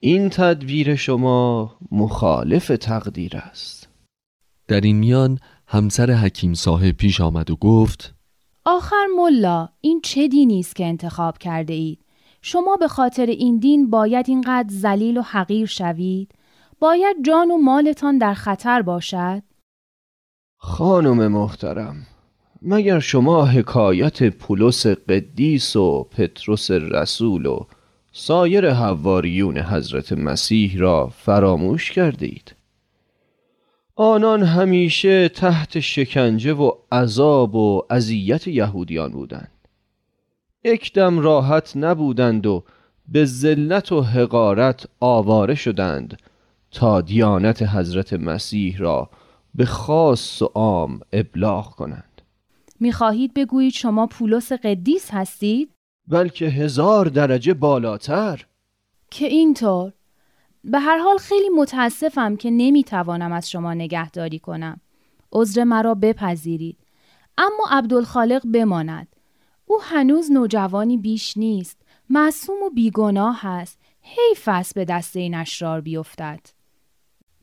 این 0.00 0.30
تدبیر 0.30 0.96
شما 0.96 1.76
مخالف 1.90 2.68
تقدیر 2.68 3.36
است. 3.36 3.88
در 4.68 4.80
این 4.80 4.96
میان 4.96 5.38
همسر 5.66 6.10
حکیم 6.10 6.54
صاحب 6.54 6.96
پیش 6.96 7.20
آمد 7.20 7.50
و 7.50 7.56
گفت 7.56 8.14
آخر 8.64 9.06
ملا 9.16 9.68
این 9.80 10.00
چه 10.00 10.28
دینی 10.28 10.60
است 10.60 10.76
که 10.76 10.86
انتخاب 10.86 11.38
کرده 11.38 11.72
اید؟ 11.72 12.00
شما 12.42 12.76
به 12.76 12.88
خاطر 12.88 13.26
این 13.26 13.58
دین 13.58 13.90
باید 13.90 14.28
اینقدر 14.28 14.68
ذلیل 14.74 15.18
و 15.18 15.22
حقیر 15.22 15.66
شوید؟ 15.66 16.32
باید 16.78 17.16
جان 17.26 17.50
و 17.50 17.56
مالتان 17.56 18.18
در 18.18 18.34
خطر 18.34 18.82
باشد؟ 18.82 19.42
خانم 20.58 21.28
محترم 21.28 22.06
مگر 22.62 22.98
شما 22.98 23.46
حکایت 23.46 24.28
پولس 24.28 24.86
قدیس 24.86 25.76
و 25.76 26.04
پتروس 26.04 26.70
رسول 26.70 27.46
و 27.46 27.66
سایر 28.16 28.70
حواریون 28.70 29.58
حضرت 29.58 30.12
مسیح 30.12 30.78
را 30.78 31.06
فراموش 31.06 31.90
کردید. 31.90 32.54
آنان 33.96 34.42
همیشه 34.42 35.28
تحت 35.28 35.80
شکنجه 35.80 36.52
و 36.52 36.70
عذاب 36.92 37.54
و 37.54 37.82
اذیت 37.90 38.48
یهودیان 38.48 39.12
بودند. 39.12 39.50
دم 40.94 41.18
راحت 41.18 41.76
نبودند 41.76 42.46
و 42.46 42.64
به 43.08 43.24
ذلت 43.24 43.92
و 43.92 44.00
حقارت 44.00 44.86
آواره 45.00 45.54
شدند 45.54 46.18
تا 46.70 47.00
دیانت 47.00 47.62
حضرت 47.62 48.12
مسیح 48.12 48.78
را 48.78 49.10
به 49.54 49.64
خاص 49.64 50.42
و 50.42 50.50
عام 50.54 51.00
ابلاغ 51.12 51.70
کنند. 51.70 52.22
می‌خواهید 52.80 53.34
بگویید 53.34 53.72
شما 53.72 54.06
پولس 54.06 54.52
قدیس 54.52 55.10
هستید؟ 55.10 55.73
بلکه 56.08 56.46
هزار 56.46 57.06
درجه 57.06 57.54
بالاتر. 57.54 58.46
که 59.10 59.26
اینطور. 59.26 59.92
به 60.64 60.78
هر 60.78 60.98
حال 60.98 61.16
خیلی 61.18 61.48
متاسفم 61.48 62.36
که 62.36 62.50
نمی‌توانم 62.50 63.32
از 63.32 63.50
شما 63.50 63.74
نگهداری 63.74 64.38
کنم. 64.38 64.80
عذر 65.32 65.64
مرا 65.64 65.94
بپذیرید. 65.94 66.78
اما 67.38 67.64
عبدالخالق 67.70 68.46
بماند. 68.46 69.08
او 69.66 69.82
هنوز 69.82 70.32
نوجوانی 70.32 70.96
بیش 70.96 71.36
نیست. 71.36 71.82
معصوم 72.10 72.62
و 72.62 72.70
بیگناه 72.70 73.46
است. 73.46 73.78
حیف 74.00 74.48
است 74.48 74.74
به 74.74 74.84
دست 74.84 75.16
این 75.16 75.34
اشرار 75.34 75.80
بیفتد. 75.80 76.40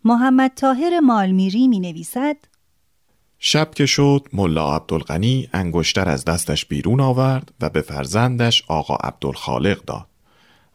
محمد 0.04 0.52
طاهر 0.56 1.00
مالمیری 1.00 1.68
می 1.68 1.80
نویسد 1.80 2.38
شب 3.44 3.74
که 3.74 3.86
شد 3.86 4.28
ملا 4.34 4.76
عبدالغنی 4.76 5.50
انگشتر 5.54 6.10
از 6.10 6.26
دستش 6.26 6.66
بیرون 6.66 7.00
آورد 7.00 7.54
و 7.62 7.70
به 7.70 7.82
فرزندش 7.82 8.64
آقا 8.68 8.96
عبدالخالق 8.96 9.86
داد 9.86 10.08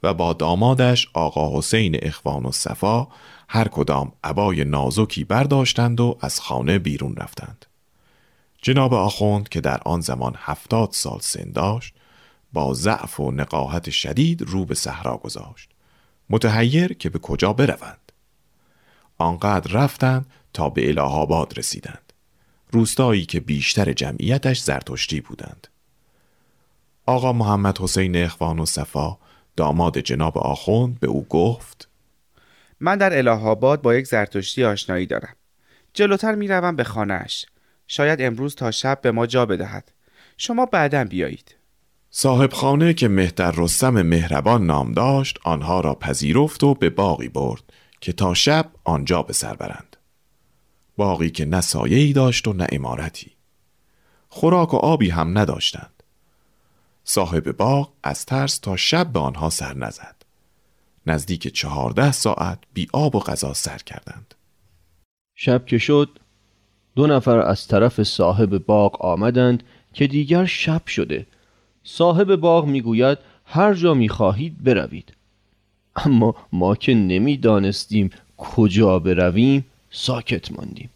و 0.02 0.14
با 0.14 0.32
دامادش 0.32 1.08
آقا 1.14 1.58
حسین 1.58 1.98
اخوان 2.02 2.46
و 2.46 2.52
صفا 2.52 3.08
هر 3.48 3.68
کدام 3.68 4.12
عبای 4.24 4.64
نازکی 4.64 5.24
برداشتند 5.24 6.00
و 6.00 6.18
از 6.20 6.40
خانه 6.40 6.78
بیرون 6.78 7.16
رفتند. 7.16 7.66
جناب 8.62 8.94
آخوند 8.94 9.48
که 9.48 9.60
در 9.60 9.80
آن 9.84 10.00
زمان 10.00 10.34
هفتاد 10.38 10.88
سال 10.92 11.18
سن 11.20 11.52
داشت 11.52 11.94
با 12.52 12.74
ضعف 12.74 13.20
و 13.20 13.30
نقاهت 13.30 13.90
شدید 13.90 14.42
رو 14.42 14.64
به 14.64 14.74
صحرا 14.74 15.16
گذاشت. 15.16 15.70
متحیر 16.30 16.92
که 16.92 17.08
به 17.08 17.18
کجا 17.18 17.52
بروند؟ 17.52 18.12
آنقدر 19.18 19.72
رفتند 19.72 20.26
تا 20.52 20.68
به 20.68 20.88
اله 20.88 21.00
آباد 21.00 21.58
رسیدند. 21.58 22.05
روستایی 22.70 23.26
که 23.26 23.40
بیشتر 23.40 23.92
جمعیتش 23.92 24.60
زرتشتی 24.60 25.20
بودند. 25.20 25.68
آقا 27.06 27.32
محمد 27.32 27.78
حسین 27.78 28.16
اخوان 28.16 28.58
و 28.58 28.66
صفا 28.66 29.18
داماد 29.56 29.98
جناب 29.98 30.38
آخوند 30.38 31.00
به 31.00 31.06
او 31.06 31.26
گفت 31.30 31.88
من 32.80 32.98
در 32.98 33.18
اله 33.18 33.30
آباد 33.30 33.82
با 33.82 33.94
یک 33.94 34.06
زرتشتی 34.06 34.64
آشنایی 34.64 35.06
دارم. 35.06 35.36
جلوتر 35.94 36.34
می‌روم 36.34 36.76
به 36.76 36.84
خانهاش. 36.84 37.46
شاید 37.86 38.22
امروز 38.22 38.54
تا 38.54 38.70
شب 38.70 39.00
به 39.00 39.10
ما 39.10 39.26
جا 39.26 39.46
بدهد. 39.46 39.92
شما 40.36 40.66
بعدا 40.66 41.04
بیایید. 41.04 41.56
صاحب 42.10 42.52
خانه 42.52 42.94
که 42.94 43.08
مهتر 43.08 43.54
رستم 43.56 44.02
مهربان 44.02 44.66
نام 44.66 44.92
داشت 44.92 45.38
آنها 45.44 45.80
را 45.80 45.94
پذیرفت 45.94 46.64
و 46.64 46.74
به 46.74 46.90
باقی 46.90 47.28
برد 47.28 47.62
که 48.00 48.12
تا 48.12 48.34
شب 48.34 48.70
آنجا 48.84 49.22
به 49.22 49.32
سر 49.32 49.54
برند. 49.54 49.95
باقی 50.96 51.30
که 51.30 51.44
نه 51.44 51.60
سایه‌ای 51.60 52.12
داشت 52.12 52.48
و 52.48 52.52
نه 52.52 52.66
امارتی. 52.72 53.30
خوراک 54.28 54.74
و 54.74 54.76
آبی 54.76 55.10
هم 55.10 55.38
نداشتند. 55.38 56.02
صاحب 57.04 57.52
باغ 57.52 57.92
از 58.02 58.26
ترس 58.26 58.58
تا 58.58 58.76
شب 58.76 59.12
به 59.12 59.18
آنها 59.18 59.50
سر 59.50 59.74
نزد. 59.74 60.16
نزدیک 61.06 61.48
چهارده 61.48 62.12
ساعت 62.12 62.58
بی 62.74 62.88
آب 62.92 63.14
و 63.14 63.20
غذا 63.20 63.54
سر 63.54 63.78
کردند. 63.78 64.34
شب 65.34 65.66
که 65.66 65.78
شد 65.78 66.18
دو 66.94 67.06
نفر 67.06 67.38
از 67.38 67.68
طرف 67.68 68.02
صاحب 68.02 68.58
باغ 68.58 69.04
آمدند 69.04 69.62
که 69.92 70.06
دیگر 70.06 70.44
شب 70.44 70.86
شده. 70.86 71.26
صاحب 71.84 72.36
باغ 72.36 72.66
می‌گوید 72.66 73.18
هر 73.44 73.74
جا 73.74 73.94
می‌خواهید 73.94 74.64
بروید. 74.64 75.12
اما 75.96 76.34
ما 76.52 76.74
که 76.74 76.94
نمی‌دانستیم 76.94 78.10
کجا 78.36 78.98
برویم 78.98 79.66
ساکت 79.90 80.52
ماندیم. 80.52 80.90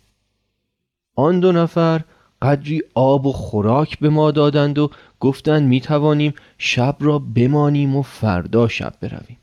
آن 1.16 1.40
دو 1.40 1.52
نفر 1.52 2.04
قدری 2.42 2.82
آب 2.94 3.26
و 3.26 3.32
خوراک 3.32 3.98
به 3.98 4.08
ما 4.08 4.30
دادند 4.30 4.78
و 4.78 4.90
گفتند 5.20 5.68
می 5.68 5.80
توانیم 5.80 6.34
شب 6.58 6.96
را 7.00 7.18
بمانیم 7.18 7.96
و 7.96 8.02
فردا 8.02 8.68
شب 8.68 8.94
برویم. 9.00 9.36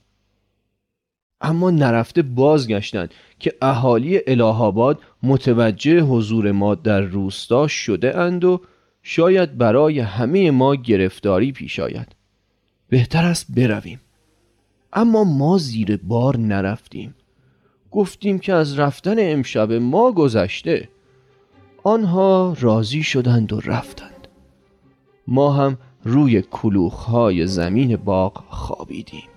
اما 1.42 1.72
نرفته 1.72 2.22
بازگشتند 2.22 3.14
که 3.40 3.54
اهالی 3.62 4.20
الهاباد 4.28 5.00
متوجه 5.24 6.02
حضور 6.02 6.52
ما 6.52 6.76
در 6.76 7.02
روستا 7.02 7.68
شده 7.68 8.18
اند 8.18 8.44
و 8.44 8.62
شاید 9.04 9.58
برای 9.58 10.00
همه 10.00 10.52
ما 10.52 10.76
گرفتاری 10.76 11.52
پیش 11.52 11.80
آید. 11.80 12.16
بهتر 12.90 13.26
است 13.26 13.46
برویم. 13.50 14.00
اما 14.94 15.24
ما 15.24 15.58
زیر 15.58 15.98
بار 15.98 16.38
نرفتیم. 16.38 17.16
گفتیم 17.98 18.40
که 18.40 18.54
از 18.54 18.80
رفتن 18.80 19.16
امشب 19.20 19.72
ما 19.72 20.12
گذشته. 20.12 20.90
آنها 21.84 22.56
راضی 22.60 23.04
شدند 23.04 23.54
و 23.54 23.60
رفتند. 23.60 24.28
ما 25.28 25.52
هم 25.52 25.78
روی 26.04 26.42
کلوخهای 26.42 27.48
زمین 27.48 27.96
باغ 27.96 28.44
خوابیدیم. 28.50 29.30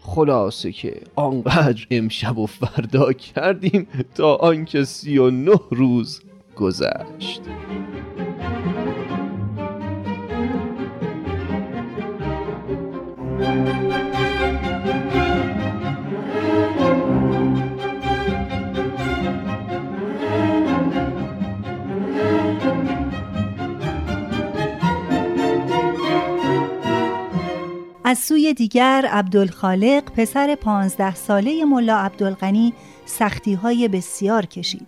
خلاصه 0.00 0.72
که 0.72 1.00
آنقدر 1.16 1.86
امشب 1.90 2.38
و 2.38 2.46
فردا 2.46 3.12
کردیم 3.12 3.86
تا 4.14 4.34
آنکه 4.34 4.84
سی 4.84 5.18
و 5.18 5.30
نه 5.30 5.60
روز 5.70 6.22
گذشت. 6.56 7.40
از 28.10 28.18
سوی 28.18 28.54
دیگر 28.54 29.06
عبدالخالق 29.10 30.04
پسر 30.04 30.54
پانزده 30.54 31.14
ساله 31.14 31.64
ملا 31.64 31.98
عبدالغنی 31.98 32.74
سختی 33.06 33.54
های 33.54 33.88
بسیار 33.88 34.46
کشید. 34.46 34.86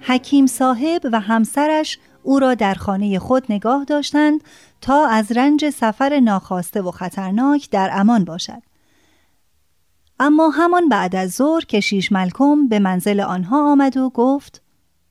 حکیم 0.00 0.46
صاحب 0.46 1.00
و 1.12 1.20
همسرش 1.20 1.98
او 2.22 2.38
را 2.38 2.54
در 2.54 2.74
خانه 2.74 3.18
خود 3.18 3.44
نگاه 3.48 3.84
داشتند 3.84 4.40
تا 4.80 5.06
از 5.06 5.32
رنج 5.32 5.70
سفر 5.70 6.20
ناخواسته 6.20 6.82
و 6.82 6.90
خطرناک 6.90 7.70
در 7.70 7.90
امان 7.92 8.24
باشد. 8.24 8.62
اما 10.20 10.48
همان 10.48 10.88
بعد 10.88 11.16
از 11.16 11.30
ظهر 11.30 11.64
کشیش 11.64 12.12
ملکم 12.12 12.68
به 12.68 12.78
منزل 12.78 13.20
آنها 13.20 13.72
آمد 13.72 13.96
و 13.96 14.10
گفت 14.10 14.62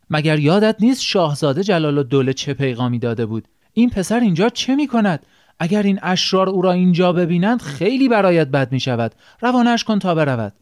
مگر 0.10 0.40
یادت 0.40 0.76
نیست 0.80 1.02
شاهزاده 1.02 1.64
جلال 1.64 1.98
الدوله 1.98 2.34
چه 2.34 2.54
پیغامی 2.54 3.00
داده 3.00 3.26
بود 3.26 3.48
این 3.74 3.90
پسر 3.90 4.20
اینجا 4.20 4.50
چه 4.50 4.76
می 4.76 4.88
کند 4.88 5.26
اگر 5.60 5.84
این 5.84 6.00
اشرار 6.02 6.50
او 6.50 6.62
را 6.62 6.72
اینجا 6.72 7.14
ببینند 7.14 7.62
خیلی 7.62 8.10
برایت 8.10 8.48
بد 8.48 8.72
می 8.72 8.80
شود 8.80 9.16
روانش 9.42 9.84
کن 9.84 10.00
تا 10.00 10.16
برود. 10.16 10.54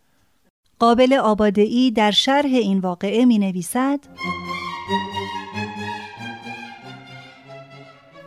قابل 0.80 1.14
آبادهی 1.14 1.92
در 1.92 2.12
شرح 2.12 2.46
این 2.46 2.80
واقعه 2.80 3.26
می 3.26 3.38
نویسد 3.38 4.00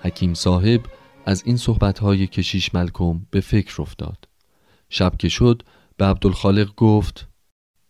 حکیم 0.02 0.34
صاحب 0.34 0.80
از 1.26 1.42
این 1.46 1.56
صحبتهای 1.56 2.26
کشیش 2.26 2.74
ملکم 2.74 3.20
به 3.30 3.40
فکر 3.40 3.82
افتاد. 3.82 4.28
شب 4.88 5.12
که 5.18 5.28
شد 5.28 5.62
به 5.96 6.04
عبدالخالق 6.04 6.74
گفت 6.74 7.28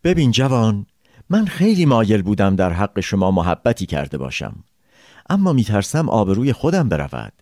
ببین 0.04 0.30
جوان 0.30 0.86
من 1.30 1.44
خیلی 1.44 1.86
مایل 1.86 2.22
بودم 2.22 2.56
در 2.56 2.72
حق 2.72 3.00
شما 3.00 3.30
محبتی 3.30 3.86
کرده 3.86 4.18
باشم. 4.18 4.64
اما 5.30 5.52
میترسم 5.52 6.08
آبروی 6.08 6.52
خودم 6.52 6.88
برود. 6.88 7.32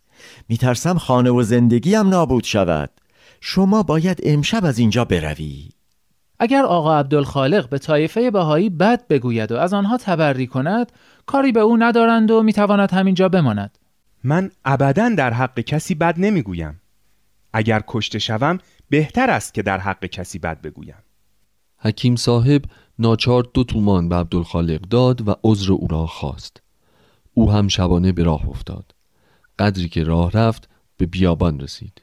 میترسم 0.49 0.99
خانه 0.99 1.31
و 1.31 1.43
زندگیم 1.43 2.09
نابود 2.09 2.45
شود. 2.45 2.91
شما 3.41 3.83
باید 3.83 4.21
امشب 4.25 4.65
از 4.65 4.79
اینجا 4.79 5.05
بروی 5.05 5.69
اگر 6.39 6.63
آقا 6.65 6.99
عبدالخالق 6.99 7.69
به 7.69 7.79
طایفه 7.79 8.31
بهایی 8.31 8.71
بد 8.71 9.07
بگوید 9.09 9.53
و 9.53 9.57
از 9.57 9.75
آنها 9.75 9.97
تبری 9.97 10.47
کند 10.47 10.93
کاری 11.27 11.53
به 11.53 11.61
او 11.61 11.77
ندارند 11.77 12.31
و 12.31 12.43
می‌تواند 12.43 12.93
همینجا 12.93 13.29
بماند. 13.29 13.79
من 14.25 14.51
ابدا 14.65 15.09
در 15.09 15.33
حق 15.33 15.61
کسی 15.61 15.95
بد 15.95 16.15
نمی‌گویم. 16.19 16.81
اگر 17.53 17.83
کشته 17.89 18.19
شوم 18.19 18.59
بهتر 18.91 19.31
است 19.31 19.55
که 19.55 19.63
در 19.63 19.79
حق 19.79 20.07
کسی 20.07 20.39
بد 20.39 20.61
بگویم. 20.61 21.03
حکیم 21.79 22.17
صاحب 22.17 22.63
ناچار 22.99 23.49
دو 23.55 23.65
تومان 23.65 24.09
به 24.09 24.17
عبدالخالق 24.17 24.81
داد 24.81 25.29
و 25.29 25.35
عذر 25.45 25.73
او 25.73 25.89
را 25.91 26.07
خواست. 26.07 26.63
او 27.35 27.53
هم 27.53 27.69
شبانه 27.69 28.13
به 28.13 28.23
راه 28.23 28.49
افتاد. 28.49 28.95
قدری 29.59 29.89
که 29.89 30.05
راه 30.05 30.31
رفت 30.31 30.69
به 30.97 31.07
بیابان 31.07 31.61
رسید. 31.61 32.03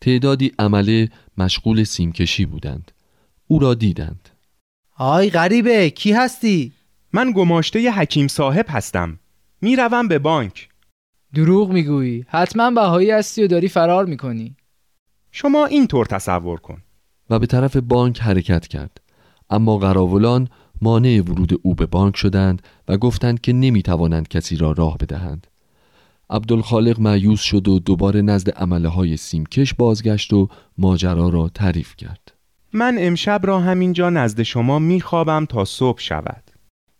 تعدادی 0.00 0.52
عمله 0.58 1.08
مشغول 1.38 1.84
سیمکشی 1.84 2.46
بودند. 2.46 2.92
او 3.46 3.58
را 3.58 3.74
دیدند. 3.74 4.28
آی 4.96 5.30
غریبه 5.30 5.90
کی 5.90 6.12
هستی؟ 6.12 6.72
من 7.12 7.32
گماشته 7.36 7.90
حکیم 7.90 8.28
صاحب 8.28 8.66
هستم. 8.68 9.18
می‌روم 9.60 10.08
به 10.08 10.18
بانک. 10.18 10.68
دروغ 11.34 11.70
می‌گویی. 11.70 12.24
حتما 12.28 12.70
بهایی 12.70 13.10
هستی 13.10 13.42
و 13.42 13.46
داری 13.46 13.68
فرار 13.68 14.06
می‌کنی. 14.06 14.56
شما 15.32 15.66
اینطور 15.66 16.06
تصور 16.06 16.60
کن. 16.60 16.82
و 17.30 17.38
به 17.38 17.46
طرف 17.46 17.76
بانک 17.76 18.20
حرکت 18.20 18.68
کرد. 18.68 19.00
اما 19.50 19.78
قراولان 19.78 20.48
مانع 20.82 21.20
ورود 21.20 21.60
او 21.62 21.74
به 21.74 21.86
بانک 21.86 22.16
شدند 22.16 22.62
و 22.88 22.96
گفتند 22.96 23.40
که 23.40 23.52
نمی 23.52 23.82
توانند 23.82 24.28
کسی 24.28 24.56
را 24.56 24.72
راه 24.72 24.98
بدهند. 24.98 25.46
عبدالخالق 26.32 27.00
معیوس 27.00 27.40
شد 27.40 27.68
و 27.68 27.78
دوباره 27.78 28.22
نزد 28.22 28.50
عمله 28.50 28.88
های 28.88 29.16
سیمکش 29.16 29.74
بازگشت 29.74 30.32
و 30.32 30.48
ماجرا 30.78 31.28
را 31.28 31.48
تعریف 31.48 31.96
کرد. 31.96 32.32
من 32.72 32.96
امشب 32.98 33.40
را 33.44 33.60
همینجا 33.60 34.10
نزد 34.10 34.42
شما 34.42 34.78
میخوابم 34.78 35.46
تا 35.46 35.64
صبح 35.64 36.00
شود. 36.00 36.42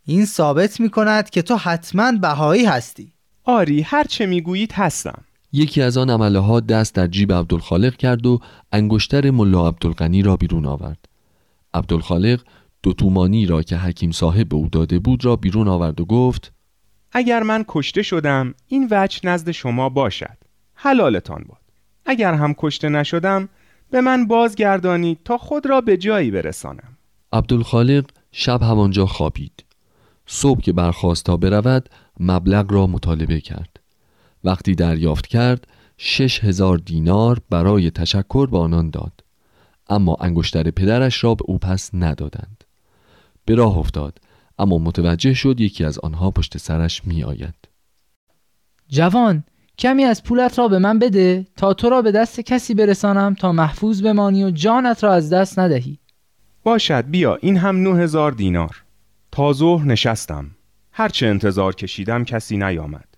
این 0.04 0.24
ثابت 0.24 0.80
می 0.80 0.90
کند 0.90 1.30
که 1.30 1.42
تو 1.42 1.56
حتما 1.56 2.12
بهایی 2.12 2.64
هستی. 2.64 3.12
آری 3.44 3.82
هر 3.82 4.04
چه 4.04 4.26
می‌گویید 4.26 4.72
هستم. 4.72 5.22
یکی 5.52 5.82
از 5.82 5.96
آن 5.96 6.10
عمله 6.10 6.38
ها 6.38 6.60
دست 6.60 6.94
در 6.94 7.06
جیب 7.06 7.32
عبدالخالق 7.32 7.96
کرد 7.96 8.26
و 8.26 8.40
انگشتر 8.72 9.30
ملا 9.30 9.68
عبدالغنی 9.68 10.22
را 10.22 10.36
بیرون 10.36 10.66
آورد. 10.66 11.08
عبدالخالق 11.74 12.42
دو 12.82 12.92
تومانی 12.92 13.46
را 13.46 13.62
که 13.62 13.76
حکیم 13.76 14.10
صاحب 14.10 14.48
به 14.48 14.56
او 14.56 14.68
داده 14.72 14.98
بود 14.98 15.24
را 15.24 15.36
بیرون 15.36 15.68
آورد 15.68 16.00
و 16.00 16.04
گفت 16.04 16.52
اگر 17.12 17.42
من 17.42 17.64
کشته 17.68 18.02
شدم 18.02 18.54
این 18.66 18.88
وجه 18.90 19.20
نزد 19.24 19.50
شما 19.50 19.88
باشد. 19.88 20.36
حلالتان 20.74 21.44
باد. 21.48 21.58
اگر 22.06 22.34
هم 22.34 22.54
کشته 22.58 22.88
نشدم 22.88 23.48
به 23.90 24.00
من 24.00 24.26
بازگردانید 24.26 25.18
تا 25.24 25.38
خود 25.38 25.66
را 25.66 25.80
به 25.80 25.96
جایی 25.96 26.30
برسانم. 26.30 26.98
عبدالخالق 27.32 28.04
شب 28.32 28.62
همانجا 28.62 29.06
خوابید. 29.06 29.64
صبح 30.26 30.60
که 30.60 30.72
برخواست 30.72 31.24
تا 31.24 31.36
برود 31.36 31.88
مبلغ 32.20 32.72
را 32.72 32.86
مطالبه 32.86 33.40
کرد. 33.40 33.80
وقتی 34.44 34.74
دریافت 34.74 35.26
کرد 35.26 35.66
شش 35.98 36.44
هزار 36.44 36.78
دینار 36.78 37.40
برای 37.50 37.90
تشکر 37.90 38.46
به 38.46 38.58
آنان 38.58 38.90
داد. 38.90 39.24
اما 39.88 40.16
انگشتر 40.20 40.70
پدرش 40.70 41.24
را 41.24 41.34
به 41.34 41.44
او 41.48 41.58
پس 41.58 41.90
ندادند. 41.94 42.64
به 43.44 43.54
راه 43.54 43.78
افتاد. 43.78 44.18
اما 44.58 44.78
متوجه 44.78 45.34
شد 45.34 45.60
یکی 45.60 45.84
از 45.84 45.98
آنها 45.98 46.30
پشت 46.30 46.58
سرش 46.58 47.04
می 47.04 47.24
آید 47.24 47.54
جوان 48.88 49.44
کمی 49.78 50.04
از 50.04 50.22
پولت 50.22 50.58
را 50.58 50.68
به 50.68 50.78
من 50.78 50.98
بده 50.98 51.46
تا 51.56 51.74
تو 51.74 51.90
را 51.90 52.02
به 52.02 52.12
دست 52.12 52.40
کسی 52.40 52.74
برسانم 52.74 53.34
تا 53.34 53.52
محفوظ 53.52 54.02
بمانی 54.02 54.44
و 54.44 54.50
جانت 54.50 55.04
را 55.04 55.12
از 55.12 55.32
دست 55.32 55.58
ندهی. 55.58 55.98
باشد 56.64 57.04
بیا 57.10 57.36
این 57.36 57.56
هم 57.56 57.76
نه 57.82 57.98
هزار 57.98 58.32
دینار. 58.32 58.82
تا 59.32 59.52
ظهر 59.52 59.86
نشستم. 59.86 60.50
هرچه 60.92 61.26
انتظار 61.26 61.74
کشیدم 61.74 62.24
کسی 62.24 62.56
نیامد. 62.56 63.08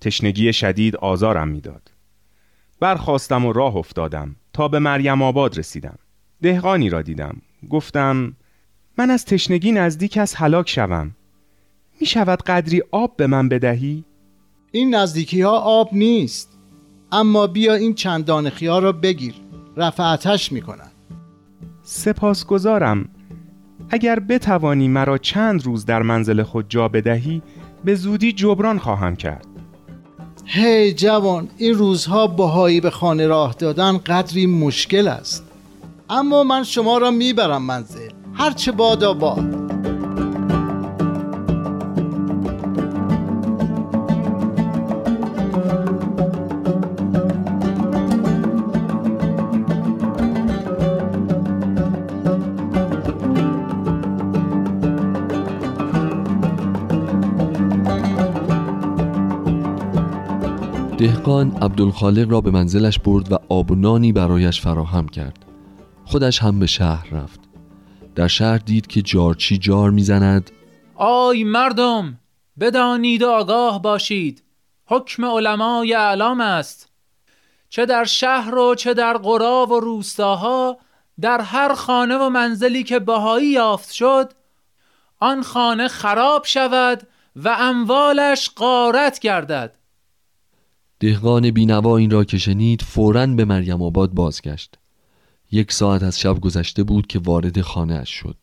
تشنگی 0.00 0.52
شدید 0.52 0.96
آزارم 0.96 1.48
می‌داد. 1.48 1.90
برخواستم 2.80 3.44
و 3.44 3.52
راه 3.52 3.76
افتادم 3.76 4.36
تا 4.52 4.68
به 4.68 4.78
مریم 4.78 5.22
آباد 5.22 5.58
رسیدم. 5.58 5.98
دهقانی 6.42 6.90
را 6.90 7.02
دیدم. 7.02 7.36
گفتم 7.70 8.36
من 8.98 9.10
از 9.10 9.24
تشنگی 9.24 9.72
نزدیک 9.72 10.18
از 10.18 10.34
هلاک 10.34 10.68
شوم. 10.68 11.16
می 12.00 12.06
شود 12.06 12.42
قدری 12.42 12.82
آب 12.90 13.16
به 13.16 13.26
من 13.26 13.48
بدهی؟ 13.48 14.04
این 14.72 14.94
نزدیکی 14.94 15.40
ها 15.40 15.58
آب 15.58 15.88
نیست. 15.92 16.58
اما 17.12 17.46
بیا 17.46 17.74
این 17.74 17.94
چندان 17.94 18.50
خیار 18.50 18.82
را 18.82 18.92
بگیر. 18.92 19.34
رفعتش 19.76 20.52
می 20.52 20.62
کنن. 20.62 20.90
سپاسگزارم. 21.82 23.08
اگر 23.90 24.20
بتوانی 24.20 24.88
مرا 24.88 25.18
چند 25.18 25.66
روز 25.66 25.84
در 25.84 26.02
منزل 26.02 26.42
خود 26.42 26.66
جا 26.68 26.88
بدهی 26.88 27.42
به 27.84 27.94
زودی 27.94 28.32
جبران 28.32 28.78
خواهم 28.78 29.16
کرد. 29.16 29.46
هی 30.44 30.90
hey, 30.90 30.94
جوان 30.94 31.48
این 31.58 31.74
روزها 31.74 32.26
بهایی 32.26 32.80
به 32.80 32.90
خانه 32.90 33.26
راه 33.26 33.54
دادن 33.58 33.98
قدری 33.98 34.46
مشکل 34.46 35.08
است. 35.08 35.44
اما 36.10 36.44
من 36.44 36.64
شما 36.64 36.98
را 36.98 37.10
می‌برم 37.10 37.62
منزل. 37.62 38.21
هرچه 38.34 38.72
بادا 38.72 39.14
باد. 39.14 39.62
دهقان 60.98 61.56
عبدالخالق 61.62 62.30
را 62.30 62.40
به 62.40 62.50
منزلش 62.50 62.98
برد 62.98 63.32
و 63.32 63.38
آب 63.48 63.70
و 63.70 63.74
نانی 63.74 64.12
برایش 64.12 64.60
فراهم 64.60 65.08
کرد. 65.08 65.38
خودش 66.04 66.42
هم 66.42 66.58
به 66.58 66.66
شهر 66.66 67.06
رفت. 67.12 67.41
در 68.14 68.28
شهر 68.28 68.58
دید 68.58 68.86
که 68.86 69.02
جارچی 69.02 69.58
جار 69.58 69.90
می‌زند. 69.90 70.50
آی 70.94 71.44
مردم 71.44 72.18
بدانید 72.60 73.22
و 73.22 73.30
آگاه 73.30 73.82
باشید. 73.82 74.42
حکم 74.86 75.24
علمای 75.24 75.94
اعلام 75.94 76.40
است. 76.40 76.88
چه 77.68 77.86
در 77.86 78.04
شهر 78.04 78.54
و 78.54 78.74
چه 78.74 78.94
در 78.94 79.16
قرا 79.16 79.66
و 79.66 79.80
روستاها 79.80 80.78
در 81.20 81.40
هر 81.40 81.74
خانه 81.74 82.16
و 82.16 82.28
منزلی 82.28 82.82
که 82.82 82.98
بهایی 82.98 83.48
یافت 83.48 83.92
شد 83.92 84.32
آن 85.20 85.42
خانه 85.42 85.88
خراب 85.88 86.44
شود 86.44 87.08
و 87.36 87.56
اموالش 87.60 88.50
قارت 88.56 89.18
گردد. 89.18 89.74
دهقان 91.00 91.50
بینوا 91.50 91.96
این 91.96 92.10
را 92.10 92.24
که 92.24 92.38
شنید 92.38 92.82
فوراً 92.82 93.26
به 93.26 93.44
مریم 93.44 93.82
آباد 93.82 94.10
بازگشت. 94.10 94.78
یک 95.52 95.72
ساعت 95.72 96.02
از 96.02 96.20
شب 96.20 96.40
گذشته 96.40 96.82
بود 96.82 97.06
که 97.06 97.18
وارد 97.18 97.60
خانه 97.60 97.94
اش 97.94 98.10
شد. 98.10 98.36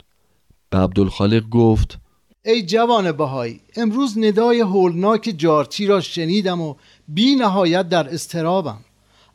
به 0.69 0.77
عبدالخالق 0.77 1.49
گفت 1.49 1.99
ای 2.45 2.65
جوان 2.65 3.11
بهایی 3.11 3.61
امروز 3.75 4.17
ندای 4.17 4.59
هولناک 4.59 5.33
جارچی 5.37 5.87
را 5.87 6.01
شنیدم 6.01 6.61
و 6.61 6.75
بی 7.07 7.35
نهایت 7.35 7.89
در 7.89 8.13
استرابم 8.13 8.79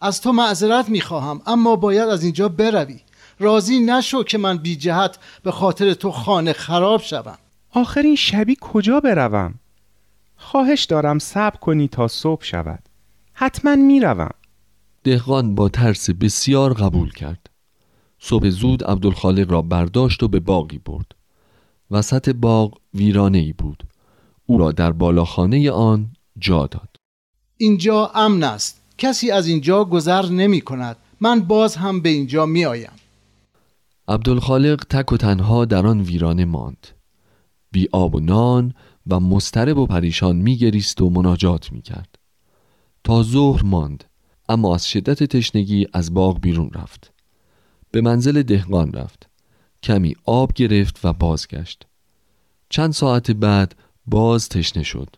از 0.01 0.21
تو 0.21 0.33
معذرت 0.33 0.89
می‌خواهم 0.89 1.41
اما 1.47 1.77
باید 1.77 2.09
از 2.09 2.23
اینجا 2.23 2.49
بروی. 2.49 3.01
راضی 3.39 3.81
نشو 3.81 4.23
که 4.23 4.39
من 4.39 4.59
بی 4.59 4.77
جهت 4.77 5.19
به 5.43 5.51
خاطر 5.51 5.95
تو 5.95 6.11
خانه 6.11 6.53
خراب 6.53 7.03
شوم. 7.03 7.39
آخر 7.71 8.03
این 8.03 8.17
شبی 8.17 8.57
کجا 8.61 9.01
بروم؟ 9.01 9.55
خواهش 10.37 10.85
دارم 10.85 11.19
صبر 11.19 11.57
کنی 11.57 11.89
تا 11.89 12.09
صبح 12.09 12.45
شود. 12.45 12.83
حتما 13.33 13.77
می‌روم 13.77 14.31
دهقان 15.05 15.55
با 15.55 15.69
ترس 15.69 16.11
بسیار 16.11 16.73
قبول 16.73 17.13
کرد. 17.13 17.51
صبح 18.27 18.49
زود 18.49 18.85
عبدالخالق 18.85 19.51
را 19.51 19.63
برداشت 19.63 20.23
و 20.23 20.29
به 20.29 20.41
باقی 20.41 20.79
برد. 20.79 21.15
وسط 21.91 22.29
باغ 22.29 22.79
ویرانه 22.95 23.39
ای 23.39 23.53
بود. 23.53 23.85
او 24.47 24.59
را 24.59 24.73
در 24.73 24.93
بالاخانه 24.93 25.71
آن 25.71 26.11
جا 26.39 26.67
داد. 26.67 26.97
اینجا 27.57 28.07
امن 28.15 28.43
است. 28.45 28.81
کسی 28.99 29.31
از 29.31 29.47
اینجا 29.47 29.85
گذر 29.85 30.27
نمی 30.27 30.61
کند. 30.61 30.97
من 31.21 31.41
باز 31.41 31.77
هم 31.77 32.01
به 32.01 32.09
اینجا 32.09 32.47
می 32.47 32.65
آیم. 32.65 32.93
عبدالخالق 34.09 34.85
تک 34.91 35.13
و 35.13 35.17
تنها 35.17 35.65
در 35.65 35.87
آن 35.87 36.01
ویرانه 36.01 36.45
ماند. 36.45 36.87
بی 37.73 37.89
آب 37.93 38.15
و 38.15 38.21
نان 38.21 38.75
و 39.07 39.21
مسترب 39.21 39.79
و 39.79 39.87
پریشان 39.87 40.37
می 40.37 40.57
گریست 40.57 41.03
و 41.03 41.11
مناجات 41.11 41.73
می 41.73 41.83
کرد. 41.83 42.19
تا 43.05 43.23
ظهر 43.23 43.63
ماند 43.63 44.05
اما 44.49 44.75
از 44.75 44.89
شدت 44.89 45.23
تشنگی 45.23 45.87
از 45.93 46.15
باغ 46.15 46.41
بیرون 46.41 46.71
رفت. 46.75 47.13
به 47.95 48.01
منزل 48.01 48.43
دهقان 48.43 48.93
رفت. 48.93 49.29
کمی 49.83 50.17
آب 50.25 50.53
گرفت 50.53 51.05
و 51.05 51.13
بازگشت. 51.13 51.87
چند 52.69 52.93
ساعت 52.93 53.31
بعد 53.31 53.75
باز 54.07 54.49
تشنه 54.49 54.83
شد. 54.83 55.17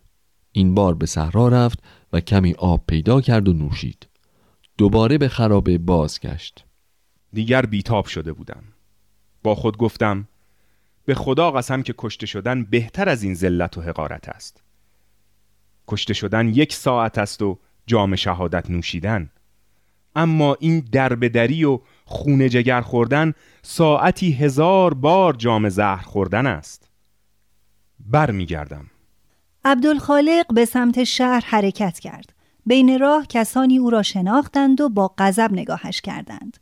این 0.52 0.74
بار 0.74 0.94
به 0.94 1.06
صحرا 1.06 1.48
رفت 1.48 1.82
و 2.12 2.20
کمی 2.20 2.54
آب 2.58 2.84
پیدا 2.88 3.20
کرد 3.20 3.48
و 3.48 3.52
نوشید. 3.52 4.06
دوباره 4.78 5.18
به 5.18 5.28
خرابه 5.28 5.78
بازگشت. 5.78 6.64
دیگر 7.32 7.66
بیتاب 7.66 8.06
شده 8.06 8.32
بودم. 8.32 8.64
با 9.42 9.54
خود 9.54 9.76
گفتم 9.76 10.28
به 11.04 11.14
خدا 11.14 11.50
قسم 11.50 11.82
که 11.82 11.94
کشته 11.98 12.26
شدن 12.26 12.64
بهتر 12.64 13.08
از 13.08 13.22
این 13.22 13.34
ذلت 13.34 13.78
و 13.78 13.80
حقارت 13.80 14.28
است. 14.28 14.62
کشته 15.88 16.14
شدن 16.14 16.48
یک 16.48 16.72
ساعت 16.72 17.18
است 17.18 17.42
و 17.42 17.58
جام 17.86 18.16
شهادت 18.16 18.70
نوشیدن. 18.70 19.30
اما 20.16 20.56
این 20.60 20.80
دربدری 20.92 21.64
و 21.64 21.80
خونه 22.04 22.48
جگر 22.48 22.80
خوردن 22.80 23.32
ساعتی 23.62 24.32
هزار 24.32 24.94
بار 24.94 25.32
جام 25.32 25.68
زهر 25.68 26.02
خوردن 26.02 26.46
است. 26.46 26.90
بر 28.00 28.30
می 28.30 28.46
گردم 28.46 28.86
عبدالخالق 29.64 30.54
به 30.54 30.64
سمت 30.64 31.04
شهر 31.04 31.44
حرکت 31.46 31.98
کرد. 31.98 32.32
بین 32.66 32.98
راه 32.98 33.26
کسانی 33.26 33.78
او 33.78 33.90
را 33.90 34.02
شناختند 34.02 34.80
و 34.80 34.88
با 34.88 35.14
غضب 35.18 35.52
نگاهش 35.52 36.00
کردند. 36.00 36.56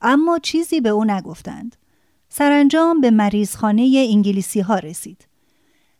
اما 0.00 0.38
چیزی 0.38 0.80
به 0.80 0.88
او 0.88 1.04
نگفتند. 1.04 1.76
سرانجام 2.28 3.00
به 3.00 3.10
مریضخانه 3.10 4.06
انگلیسی 4.10 4.60
ها 4.60 4.78
رسید. 4.78 5.26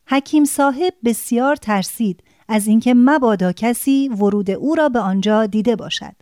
حکیم 0.06 0.44
صاحب 0.44 0.94
بسیار 1.04 1.56
ترسید 1.56 2.22
از 2.48 2.66
اینکه 2.66 2.94
مبادا 2.94 3.52
کسی 3.52 4.08
ورود 4.08 4.50
او 4.50 4.74
را 4.74 4.88
به 4.88 4.98
آنجا 4.98 5.46
دیده 5.46 5.76
باشد. 5.76 6.14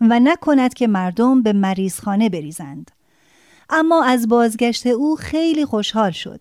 و 0.00 0.20
نکند 0.20 0.74
که 0.74 0.86
مردم 0.86 1.42
به 1.42 1.52
مریضخانه 1.52 2.28
بریزند. 2.28 2.90
اما 3.70 4.04
از 4.04 4.28
بازگشت 4.28 4.86
او 4.86 5.16
خیلی 5.16 5.64
خوشحال 5.64 6.10
شد. 6.10 6.40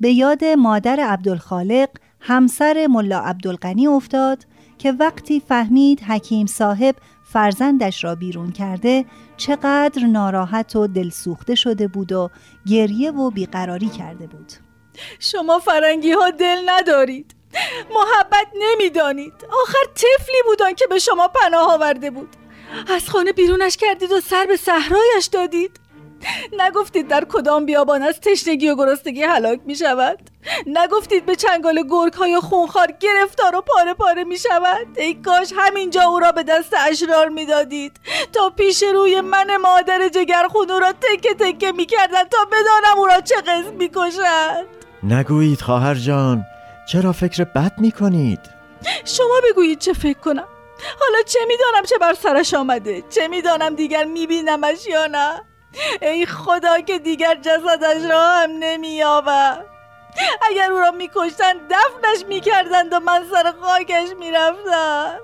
به 0.00 0.12
یاد 0.12 0.44
مادر 0.44 1.00
عبدالخالق 1.00 1.88
همسر 2.20 2.86
ملا 2.90 3.18
عبدالغنی 3.18 3.86
افتاد 3.86 4.46
که 4.78 4.92
وقتی 4.92 5.40
فهمید 5.40 6.00
حکیم 6.00 6.46
صاحب 6.46 6.94
فرزندش 7.32 8.04
را 8.04 8.14
بیرون 8.14 8.52
کرده 8.52 9.04
چقدر 9.36 10.06
ناراحت 10.06 10.76
و 10.76 10.86
دلسوخته 10.86 11.54
شده 11.54 11.88
بود 11.88 12.12
و 12.12 12.30
گریه 12.66 13.10
و 13.10 13.30
بیقراری 13.30 13.88
کرده 13.88 14.26
بود. 14.26 14.52
شما 15.18 15.58
فرنگی 15.58 16.12
ها 16.12 16.30
دل 16.30 16.58
ندارید. 16.66 17.34
محبت 17.94 18.46
نمی‌دانید. 18.60 19.32
آخر 19.62 19.84
طفلی 19.94 20.42
بودن 20.46 20.74
که 20.74 20.86
به 20.90 20.98
شما 20.98 21.28
پناه 21.28 21.72
آورده 21.72 22.10
بود. 22.10 22.36
از 22.94 23.08
خانه 23.08 23.32
بیرونش 23.32 23.76
کردید 23.76 24.12
و 24.12 24.20
سر 24.20 24.46
به 24.46 24.56
صحرایش 24.56 25.26
دادید. 25.32 25.82
نگفتید 26.58 27.08
در 27.08 27.24
کدام 27.24 27.66
بیابان 27.66 28.02
از 28.02 28.20
تشنگی 28.20 28.68
و 28.68 28.76
گرسنگی 28.76 29.22
هلاک 29.22 29.60
می 29.64 29.74
شود؟ 29.74 30.18
نگفتید 30.66 31.26
به 31.26 31.36
چنگال 31.36 31.82
گرگ 31.90 32.12
های 32.12 32.40
خونخوار 32.40 32.92
گرفتار 33.00 33.56
و 33.56 33.60
پاره 33.60 33.94
پاره 33.94 34.24
می 34.24 34.38
شود؟ 34.38 34.86
ای 34.96 35.14
کاش 35.14 35.52
همینجا 35.56 36.02
او 36.02 36.18
را 36.18 36.32
به 36.32 36.42
دست 36.42 36.74
اشرار 36.90 37.28
می 37.28 37.46
دادید. 37.46 37.92
تا 38.32 38.50
پیش 38.50 38.82
روی 38.82 39.20
من 39.20 39.56
مادر 39.56 40.08
جگر 40.08 40.46
او 40.54 40.64
را 40.64 40.92
تکه 40.92 41.34
تکه 41.34 41.72
می 41.72 41.86
کردن 41.86 42.24
تا 42.24 42.38
بدانم 42.44 42.98
او 42.98 43.06
را 43.06 43.20
چه 43.20 43.34
قسم 43.36 43.74
می 43.78 43.88
کشند 43.88 44.66
نگویید 45.02 45.60
خواهر 45.60 45.94
جان 45.94 46.44
چرا 46.88 47.12
فکر 47.12 47.44
بد 47.44 47.72
می 47.78 47.92
کنید؟ 47.92 48.40
شما 49.04 49.40
بگویید 49.50 49.78
چه 49.78 49.92
فکر 49.92 50.18
کنم. 50.18 50.48
حالا 51.00 51.22
چه 51.26 51.38
می‌دانم 51.48 51.84
چه 51.84 51.98
بر 51.98 52.14
سرش 52.14 52.54
آمده؟ 52.54 53.02
چه 53.10 53.28
می‌دانم 53.28 53.74
دیگر 53.74 54.04
میبینمش 54.04 54.86
یا 54.86 55.06
نه؟ 55.06 55.42
ای 56.02 56.26
خدا 56.26 56.80
که 56.80 56.98
دیگر 56.98 57.34
جسدش 57.34 58.10
را 58.10 58.20
هم 58.20 58.50
نمییابم 58.50 59.64
اگر 60.50 60.72
او 60.72 60.78
را 60.78 60.90
میکشتن 60.90 61.52
دفنش 61.70 62.26
می‌کردند 62.28 62.92
و 62.92 63.00
من 63.00 63.24
سر 63.32 63.52
خاکش 63.60 64.08
می‌رفتم. 64.18 65.18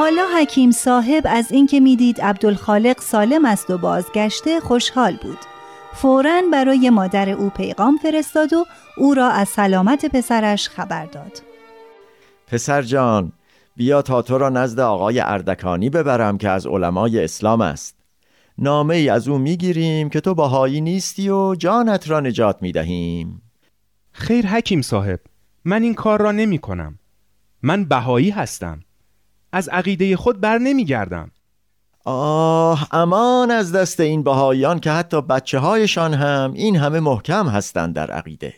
حالا 0.00 0.26
حکیم 0.40 0.70
صاحب 0.70 1.22
از 1.26 1.52
اینکه 1.52 1.80
می‌دید 1.80 2.20
عبدالخالق 2.20 3.00
سالم 3.00 3.44
است 3.44 3.70
و 3.70 3.78
بازگشته 3.78 4.60
خوشحال 4.60 5.16
بود. 5.22 5.38
فورا 5.94 6.42
برای 6.52 6.90
مادر 6.90 7.28
او 7.28 7.50
پیغام 7.50 7.96
فرستاد 7.96 8.52
و 8.52 8.64
او 8.96 9.14
را 9.14 9.28
از 9.28 9.48
سلامت 9.48 10.06
پسرش 10.06 10.68
خبر 10.68 11.06
داد. 11.06 11.42
پسر 12.46 12.82
جان 12.82 13.32
بیا 13.76 14.02
تا 14.02 14.22
تو 14.22 14.38
را 14.38 14.48
نزد 14.48 14.80
آقای 14.80 15.20
اردکانی 15.20 15.90
ببرم 15.90 16.38
که 16.38 16.48
از 16.48 16.66
علمای 16.66 17.24
اسلام 17.24 17.60
است. 17.60 17.96
نامه 18.58 18.96
ای 18.96 19.08
از 19.08 19.28
او 19.28 19.38
می‌گیریم 19.38 20.08
که 20.08 20.20
تو 20.20 20.34
باهایی 20.34 20.80
نیستی 20.80 21.28
و 21.28 21.54
جانت 21.54 22.10
را 22.10 22.20
نجات 22.20 22.56
می‌دهیم. 22.62 23.42
خیر 24.12 24.46
حکیم 24.46 24.82
صاحب 24.82 25.20
من 25.64 25.82
این 25.82 25.94
کار 25.94 26.22
را 26.22 26.32
نمی 26.32 26.58
کنم. 26.58 26.98
من 27.62 27.84
بهایی 27.84 28.30
هستم. 28.30 28.80
از 29.52 29.68
عقیده 29.68 30.16
خود 30.16 30.40
بر 30.40 30.58
نمیگردم. 30.58 31.30
آه 32.04 32.88
امان 32.94 33.50
از 33.50 33.72
دست 33.72 34.00
این 34.00 34.22
بهاییان 34.22 34.78
که 34.78 34.90
حتی 34.90 35.22
بچه 35.22 35.58
هایشان 35.58 36.14
هم 36.14 36.52
این 36.54 36.76
همه 36.76 37.00
محکم 37.00 37.48
هستند 37.48 37.94
در 37.94 38.10
عقیده. 38.10 38.54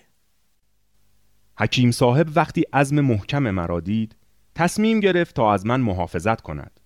حکیم 1.58 1.90
صاحب 1.90 2.26
وقتی 2.34 2.64
عزم 2.72 3.00
محکم 3.00 3.50
مرا 3.50 3.80
دید 3.80 4.16
تصمیم 4.54 5.00
گرفت 5.00 5.36
تا 5.36 5.52
از 5.52 5.66
من 5.66 5.80
محافظت 5.80 6.40
کند. 6.40 6.80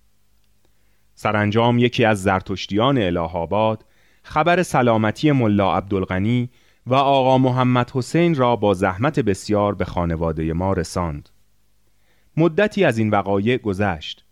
سرانجام 1.15 1.79
یکی 1.79 2.05
از 2.05 2.23
زرتشتیان 2.23 2.97
اله 2.97 3.19
آباد 3.19 3.85
خبر 4.23 4.63
سلامتی 4.63 5.31
ملا 5.31 5.77
عبدالغنی 5.77 6.49
و 6.87 6.93
آقا 6.93 7.37
محمد 7.37 7.91
حسین 7.91 8.35
را 8.35 8.55
با 8.55 8.73
زحمت 8.73 9.19
بسیار 9.19 9.75
به 9.75 9.85
خانواده 9.85 10.53
ما 10.53 10.73
رساند. 10.73 11.29
مدتی 12.37 12.83
از 12.83 12.97
این 12.97 13.09
وقایع 13.09 13.57
گذشت. 13.57 14.25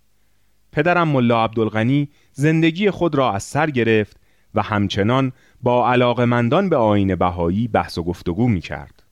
پدرم 0.72 1.08
ملا 1.08 1.44
عبدالغنی 1.44 2.10
زندگی 2.32 2.92
خود 2.92 3.16
را 3.16 3.34
از 3.34 3.44
سر 3.44 3.70
گرفت 3.70 4.18
و 4.56 4.62
همچنان 4.62 5.32
با 5.64 5.92
علاقمندان 5.92 6.70
به 6.70 6.76
آین 6.78 7.16
بهایی 7.16 7.68
بحث 7.68 7.98
و 7.98 8.04
گفتگو 8.04 8.48
می 8.48 8.62
کرد. 8.62 9.04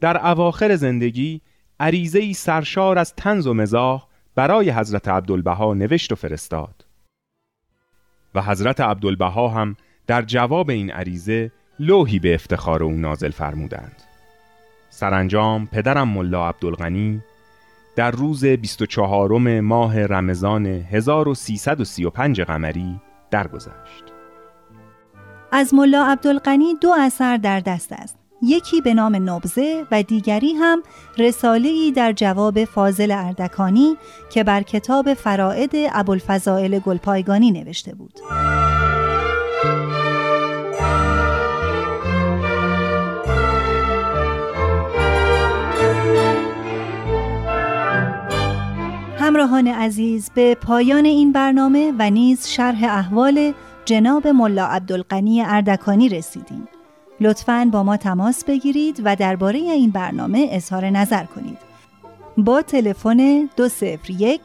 در 0.00 0.26
اواخر 0.26 0.76
زندگی 0.76 1.40
عریضه 1.80 2.32
سرشار 2.32 2.98
از 2.98 3.14
تنز 3.14 3.46
و 3.46 3.54
مزاح 3.54 4.06
برای 4.34 4.70
حضرت 4.70 5.08
عبدالبها 5.08 5.74
نوشت 5.74 6.12
و 6.12 6.14
فرستاد. 6.14 6.84
و 8.34 8.42
حضرت 8.42 8.80
عبدالبها 8.80 9.48
هم 9.48 9.76
در 10.06 10.22
جواب 10.22 10.70
این 10.70 10.90
عریضه 10.90 11.50
لوحی 11.78 12.18
به 12.18 12.34
افتخار 12.34 12.82
او 12.82 12.92
نازل 12.92 13.30
فرمودند. 13.30 14.02
سرانجام 14.90 15.66
پدرم 15.66 16.08
ملا 16.08 16.48
عبدالغنی 16.48 17.22
در 17.96 18.10
روز 18.10 18.44
24 18.44 19.60
ماه 19.60 20.06
رمضان 20.06 20.66
1335 20.66 22.40
قمری 22.40 23.00
درگذشت. 23.30 24.04
از 25.52 25.74
ملا 25.74 26.04
عبدالقنی 26.06 26.74
دو 26.80 26.94
اثر 26.98 27.36
در 27.36 27.60
دست 27.60 27.92
است. 27.92 28.18
یکی 28.42 28.80
به 28.80 28.94
نام 28.94 29.30
نبزه 29.30 29.84
و 29.90 30.02
دیگری 30.02 30.52
هم 30.52 30.82
رساله 31.18 31.68
ای 31.68 31.92
در 31.92 32.12
جواب 32.12 32.64
فاضل 32.64 33.10
اردکانی 33.10 33.96
که 34.30 34.44
بر 34.44 34.62
کتاب 34.62 35.14
فرائد 35.14 35.70
ابوالفضائل 35.74 36.78
گلپایگانی 36.78 37.50
نوشته 37.50 37.94
بود. 37.94 38.20
همراهان 49.34 49.68
عزیز 49.68 50.30
به 50.34 50.54
پایان 50.54 51.04
این 51.04 51.32
برنامه 51.32 51.92
و 51.98 52.10
نیز 52.10 52.46
شرح 52.46 52.84
احوال 52.84 53.52
جناب 53.84 54.28
ملا 54.28 54.66
عبدالقنی 54.66 55.42
اردکانی 55.42 56.08
رسیدیم. 56.08 56.68
لطفاً 57.20 57.68
با 57.72 57.82
ما 57.82 57.96
تماس 57.96 58.44
بگیرید 58.44 59.02
و 59.04 59.16
درباره 59.16 59.58
این 59.58 59.90
برنامه 59.90 60.48
اظهار 60.50 60.90
نظر 60.90 61.24
کنید. 61.24 61.58
با 62.36 62.62
تلفن 62.62 63.48
201 63.56 64.40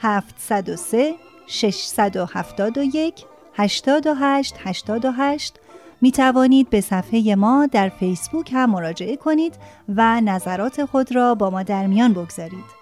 703 0.00 1.14
671 1.46 3.24
828 3.54 4.54
88 4.64 5.54
می 6.00 6.12
توانید 6.12 6.70
به 6.70 6.80
صفحه 6.80 7.34
ما 7.34 7.66
در 7.66 7.88
فیسبوک 7.88 8.52
هم 8.52 8.70
مراجعه 8.70 9.16
کنید 9.16 9.54
و 9.96 10.20
نظرات 10.20 10.84
خود 10.84 11.14
را 11.14 11.34
با 11.34 11.50
ما 11.50 11.62
در 11.62 11.86
میان 11.86 12.12
بگذارید. 12.12 12.77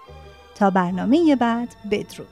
تا 0.57 0.69
برنامه 0.69 1.35
بعد 1.35 1.75
بدرود. 1.91 2.27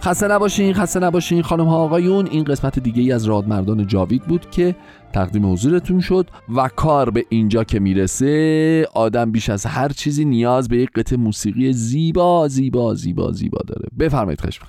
خسته 0.00 0.28
نباشین 0.28 0.74
خسته 0.74 1.00
نباشین 1.00 1.42
خانم 1.42 1.64
ها 1.64 1.76
آقایون. 1.76 2.26
این 2.26 2.44
قسمت 2.44 2.78
دیگه 2.78 3.02
ای 3.02 3.12
از 3.12 3.24
رادمردان 3.24 3.86
جاوید 3.86 4.22
بود 4.22 4.50
که 4.50 4.76
تقدیم 5.12 5.52
حضورتون 5.52 6.00
شد 6.00 6.30
و 6.56 6.68
کار 6.68 7.10
به 7.10 7.24
اینجا 7.28 7.64
که 7.64 7.80
می‌رسه 7.80 8.88
آدم 8.94 9.32
بیش 9.32 9.50
از 9.50 9.66
هر 9.66 9.88
چیزی 9.88 10.24
نیاز 10.24 10.68
به 10.68 10.76
یک 10.76 10.90
قطع 10.94 11.16
موسیقی 11.16 11.72
زیبا 11.72 12.48
زیبا 12.48 12.94
زیبا 12.94 13.32
زیبا 13.32 13.60
داره. 13.66 13.88
بفرمایید 13.98 14.40
خش 14.40 14.60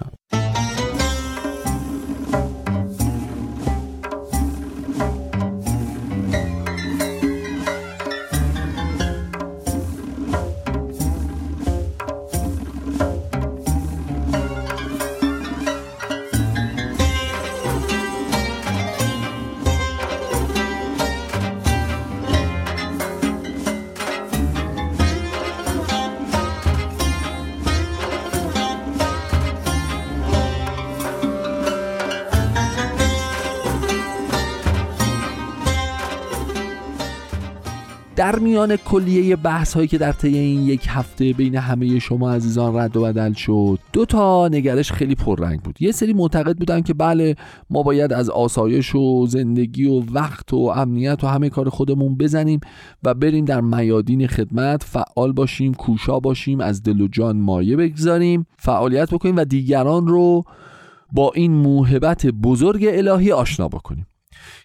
در 38.16 38.40
میان 38.40 38.76
کلیه 38.76 39.36
بحث 39.36 39.74
هایی 39.74 39.88
که 39.88 39.98
در 39.98 40.12
طی 40.12 40.38
این 40.38 40.62
یک 40.62 40.86
هفته 40.88 41.34
بین 41.34 41.56
همه 41.56 42.00
شما 42.00 42.32
عزیزان 42.32 42.76
رد 42.76 42.98
و 42.98 43.02
بدل 43.02 43.34
شد 43.34 43.80
دو 43.94 44.06
تا 44.06 44.48
نگرش 44.48 44.92
خیلی 44.92 45.16
پررنگ 45.16 45.62
بود. 45.62 45.82
یه 45.82 45.92
سری 45.92 46.14
معتقد 46.14 46.58
بودن 46.58 46.82
که 46.82 46.94
بله 46.94 47.36
ما 47.70 47.84
باید 47.84 48.14
از 48.14 48.30
آسایش 48.30 48.96
و 48.96 49.26
زندگی 49.26 49.86
و 49.86 50.04
وقت 50.14 50.54
و 50.54 50.58
امنیت 50.58 51.24
و 51.24 51.28
همه 51.28 51.50
کار 51.50 51.70
خودمون 51.70 52.18
بزنیم 52.18 52.60
و 53.04 53.14
بریم 53.14 53.46
در 53.46 53.62
میادین 53.62 54.28
خدمت 54.28 54.84
فعال 54.84 55.32
باشیم 55.32 55.74
کوشا 55.74 56.20
باشیم 56.20 56.60
از 56.60 56.84
دل 56.84 57.02
و 57.02 57.08
جان 57.08 57.38
مایه 57.38 57.76
بگذاریم 57.76 58.46
فعالیت 58.58 59.12
بکنیم 59.12 59.36
و 59.36 59.46
دیگران 59.46 60.08
رو 60.08 60.44
با 61.12 61.32
این 61.36 61.52
موهبت 61.52 62.26
بزرگ 62.26 62.86
الهی 62.90 63.32
آشنا 63.32 63.68
بکنیم. 63.68 64.08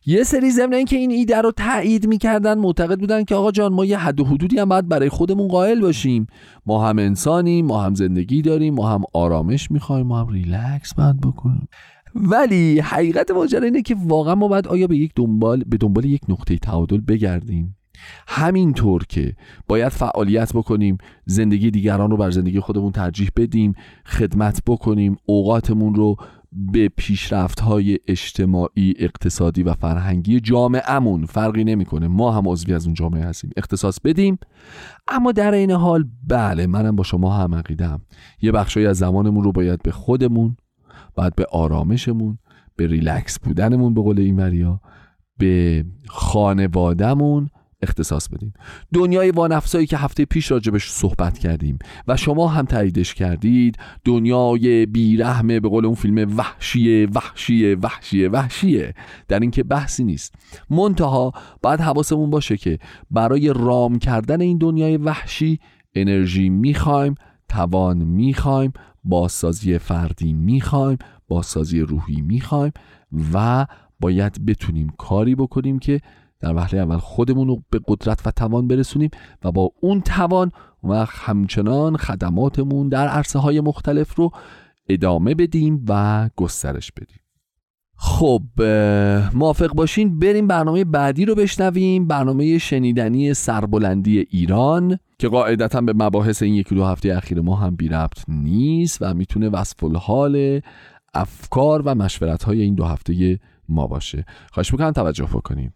یه 0.07 0.23
سری 0.23 0.51
ضمن 0.51 0.75
اینکه 0.75 0.97
این 0.97 1.11
ایده 1.11 1.41
رو 1.41 1.53
تایید 1.53 2.07
می‌کردن 2.07 2.59
معتقد 2.59 3.01
بودن 3.01 3.25
که 3.25 3.35
آقا 3.35 3.51
جان 3.51 3.73
ما 3.73 3.85
یه 3.85 3.99
حد 3.99 4.21
و 4.21 4.25
حدودی 4.25 4.59
هم 4.59 4.69
باید 4.69 4.89
برای 4.89 5.09
خودمون 5.09 5.49
قائل 5.49 5.81
باشیم. 5.81 6.27
ما 6.67 6.89
هم 6.89 6.99
انسانیم 6.99 7.67
ما 7.67 7.83
هم 7.83 7.95
زندگی 7.95 8.43
داریم 8.43 8.75
ما 8.75 8.89
هم 8.89 9.03
آرامش 9.15 9.71
می‌خوایم 9.71 10.07
ما 10.07 10.21
هم 10.21 10.29
ریلکس 10.29 10.95
باید 10.95 11.21
بکنیم. 11.21 11.69
ولی 12.15 12.81
حقیقت 12.81 13.31
ماجرا 13.31 13.65
اینه 13.65 13.83
که 13.83 13.97
واقعا 14.05 14.35
ما 14.35 14.49
باید 14.49 14.69
آیا 14.69 14.87
به 14.87 14.97
یک 14.97 15.13
دنبال 15.17 15.65
به 15.67 15.77
دنبال 15.77 16.05
یک 16.05 16.21
نقطه 16.29 16.59
تعادل 16.59 17.01
بگردیم؟ 17.01 17.77
همینطور 18.29 19.05
که 19.09 19.37
باید 19.69 19.89
فعالیت 19.89 20.53
بکنیم 20.53 20.99
زندگی 21.27 21.71
دیگران 21.71 22.11
رو 22.11 22.17
بر 22.17 22.31
زندگی 22.31 22.61
خودمون 22.61 22.93
ترجیح 22.93 23.31
بدیم 23.37 23.75
خدمت 24.07 24.63
بکنیم 24.67 25.17
اوقاتمون 25.27 25.95
رو 25.95 26.17
به 26.53 26.89
پیشرفت 26.89 27.61
های 27.61 27.99
اجتماعی 28.09 28.95
اقتصادی 28.99 29.63
و 29.63 29.75
فرهنگی 29.75 30.41
جامعهمون. 30.41 31.27
فرقی 31.27 31.65
نمی‌کنه. 31.65 32.09
ما 32.09 32.33
هم 32.33 32.49
عضوی 32.49 32.75
از 32.75 32.85
اون 32.85 32.95
جامعه 32.95 33.25
هستیم. 33.25 33.51
اختصاص 33.57 34.01
بدیم. 34.05 34.39
اما 35.09 35.33
در 35.33 35.55
این 35.55 35.71
حال 35.71 36.05
بله 36.29 36.67
منم 36.67 36.97
با 36.97 37.05
شما 37.05 37.37
هم 37.37 37.55
عقیدم 37.55 38.01
یه 38.43 38.53
بخشی 38.53 38.87
از 38.87 38.99
زمانمون 38.99 39.45
رو 39.45 39.53
باید 39.53 39.83
به 39.83 39.93
خودمون 39.93 40.57
باید 41.15 41.35
به 41.35 41.47
آرامشمون 41.53 42.39
به 42.77 42.87
ریلکس 42.87 43.39
بودنمون 43.39 43.95
به 43.95 44.03
قول 44.03 44.21
این 44.21 44.37
وریا 44.37 44.81
به 45.39 45.85
خانوادهمون 46.09 47.51
اختصاص 47.83 48.29
بدیم. 48.29 48.53
دنیای 48.95 49.31
وانفسایی 49.31 49.87
که 49.87 49.97
هفته 49.97 50.25
پیش 50.25 50.51
راجبش 50.51 50.91
صحبت 50.91 51.39
کردیم 51.39 51.79
و 52.09 52.17
شما 52.17 52.49
هم 52.49 52.65
تاییدش 52.65 53.15
کردید 53.15 53.79
دنیای 54.05 54.87
بیرحمه 54.87 55.61
به 55.61 55.69
قول 55.69 55.87
اون 55.87 55.95
فیلم 55.95 56.37
وحشیه 56.37 57.09
وحشیه 57.15 57.77
وحشیه 57.83 58.29
وحشیه 58.29 58.95
در 59.29 59.41
اینکه 59.41 59.63
بحثی 59.63 60.05
نیست. 60.05 60.35
منتها 60.71 61.33
باید 61.63 61.81
حواسمون 61.81 62.31
باشه 62.31 62.57
که 62.57 62.79
برای 63.11 63.53
رام 63.57 63.99
کردن 63.99 64.41
این 64.41 64.59
دنیای 64.59 64.97
وحشی 64.97 65.61
انرژی 65.95 66.49
می‌خوایم 66.49 67.15
توان 67.49 67.97
می‌خوایم 67.97 68.73
بازسازی 69.05 69.79
فردی 69.79 70.33
می‌خوایم 70.33 70.99
بازسازی 71.29 71.81
روحی 71.81 72.21
می‌خوایم 72.21 72.73
و 73.35 73.67
باید 74.01 74.47
بتونیم 74.47 74.93
کاری 74.99 75.35
بکنیم 75.35 75.79
که 75.79 76.01
در 76.41 76.55
وهله 76.55 76.81
اول 76.81 76.99
خودمون 76.99 77.49
رو 77.49 77.63
به 77.71 77.81
قدرت 77.89 78.27
و 78.27 78.31
توان 78.31 78.69
برسونیم 78.69 79.11
و 79.45 79.53
با 79.53 79.71
اون 79.81 80.01
توان 80.01 80.51
و 80.85 81.07
همچنان 81.09 81.97
خدماتمون 81.97 82.89
در 82.89 83.09
عرصه 83.09 83.39
های 83.39 83.61
مختلف 83.61 84.15
رو 84.15 84.31
ادامه 84.89 85.35
بدیم 85.35 85.85
و 85.89 86.31
گسترش 86.37 86.93
بدیم. 86.93 87.21
خب 88.03 88.43
موافق 89.35 89.75
باشین 89.75 90.19
بریم 90.19 90.47
برنامه 90.47 90.85
بعدی 90.85 91.25
رو 91.25 91.35
بشنویم. 91.35 92.07
برنامه 92.07 92.59
شنیدنی 92.59 93.35
سربلندی 93.35 94.19
ایران 94.19 94.99
که 95.19 95.29
قاعدتا 95.29 95.81
به 95.81 95.93
مباحث 95.93 96.43
این 96.43 96.55
یکی 96.55 96.75
دو 96.75 96.85
هفته 96.85 97.17
اخیر 97.17 97.41
ما 97.41 97.57
هم 97.57 97.77
بی 97.77 97.89
ربط 97.89 98.25
نیست 98.29 98.99
و 99.01 99.15
می‌تونه 99.15 99.49
وصف 99.49 99.85
الحال 99.85 100.61
افکار 101.15 101.83
و 101.85 101.95
مشورت 101.95 102.43
های 102.43 102.61
این 102.61 102.75
دو 102.75 102.85
هفته 102.85 103.39
ما 103.69 103.87
باشه. 103.87 104.25
خواهش 104.53 104.73
می‌کنم 104.73 104.91
توجه 104.91 105.25
بکنید. 105.25 105.73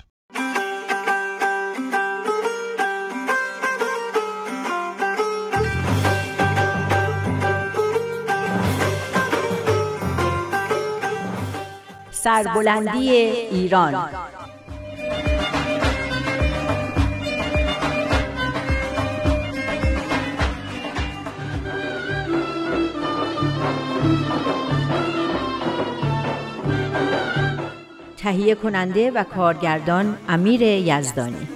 سربلندی 12.25 13.11
ایران. 13.11 13.95
تهیه 28.17 28.55
کننده 28.55 29.11
و 29.11 29.25
کارگردان 29.25 30.19
امیر 30.29 30.63
یزدانی. 30.63 31.49